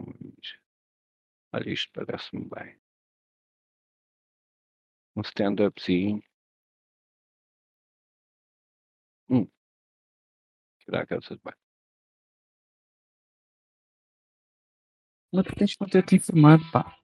[1.53, 2.77] Olha, isto parece-me bem.
[5.17, 6.21] Um stand-upzinho.
[9.29, 9.49] Hum.
[10.85, 11.57] Tirar a casa de banho.
[15.33, 16.96] Mas tu tens que não ter-te informado, pá.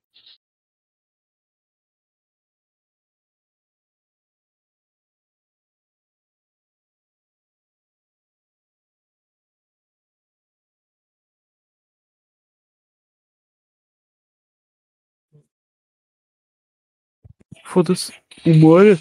[17.72, 18.12] Foda-se.
[18.44, 18.94] Uma hora.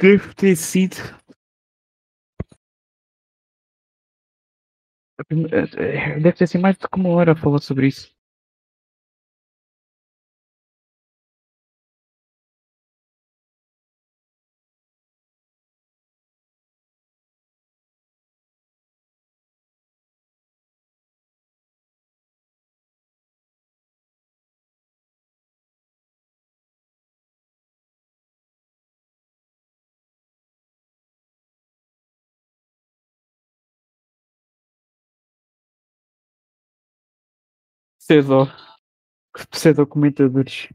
[0.00, 0.96] Deve ter sido.
[5.30, 8.10] Eh, Deve ter sido mais que uma hora a falar sobre isso.
[38.12, 38.46] Pseudo.
[39.50, 40.68] Pseudo comentadores.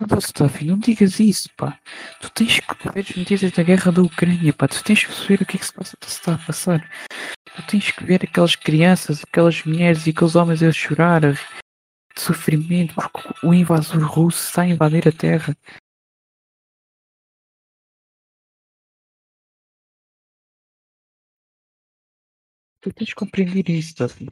[0.00, 1.78] Não, Stuffy, não digas isso, pá.
[2.20, 4.66] Tu tens que ver as notícias da guerra da Ucrânia, pá.
[4.68, 6.90] Tu tens que perceber o que é que se, passa, se está a passar.
[7.44, 12.94] Tu tens que ver aquelas crianças, aquelas mulheres e aqueles homens a chorar de sofrimento
[12.94, 15.56] porque o invasor russo está a invadir a terra.
[22.80, 24.28] Tu tens que compreender isso, Stuffy.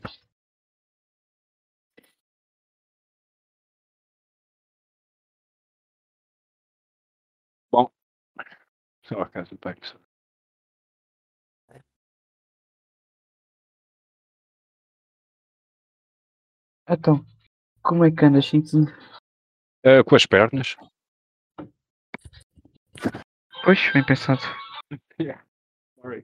[9.02, 9.84] Só a casa de banho.
[9.84, 9.96] só.
[16.88, 17.24] Então,
[17.82, 18.86] como é que andas, Cintinho?
[19.84, 20.76] Eh, com as pernas.
[23.64, 24.40] Pois, bem pensado.
[25.18, 25.42] Yeah.
[26.00, 26.22] Sorry.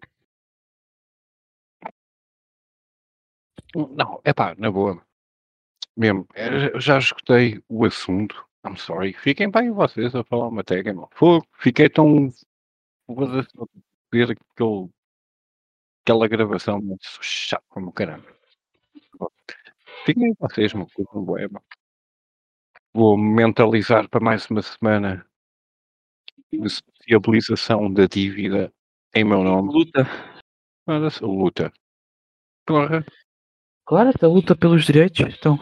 [3.75, 5.03] Não, é pá, na boa.
[5.97, 8.47] Mesmo, eu já escutei o assunto.
[8.67, 9.13] I'm sorry.
[9.15, 11.09] Fiquem bem vocês a falar uma tag, irmão.
[11.13, 12.31] Fogo, fiquei tão.
[13.09, 13.65] Foda-se, a
[14.13, 14.91] ver aquele,
[16.05, 18.27] aquela gravação, mas sou chato como caramba.
[20.05, 21.65] Fiquem vocês, meu mano.
[22.95, 25.27] Vou mentalizar para mais uma semana
[26.53, 28.73] de sociabilização da dívida
[29.15, 29.73] em meu nome.
[29.73, 30.07] Luta.
[30.85, 31.73] Foda-se, luta.
[32.67, 33.05] Porra,
[33.89, 35.35] Claro, a luta pelos direitos.
[35.35, 35.59] Então,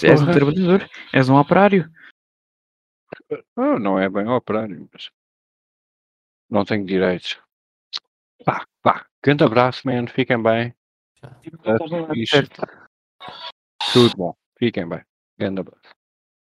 [0.00, 1.90] és um trabalhador, és um operário.
[3.56, 5.10] ah, não é bem operário, mas
[6.50, 7.38] não tenho direitos.
[8.44, 10.06] Pá, pá, grande abraço, man.
[10.06, 10.74] Fiquem bem.
[12.12, 12.26] Fixe.
[12.30, 12.62] Certo.
[13.92, 14.34] Tudo bom.
[14.58, 15.02] Fiquem bem.
[15.38, 15.96] Grande abraço.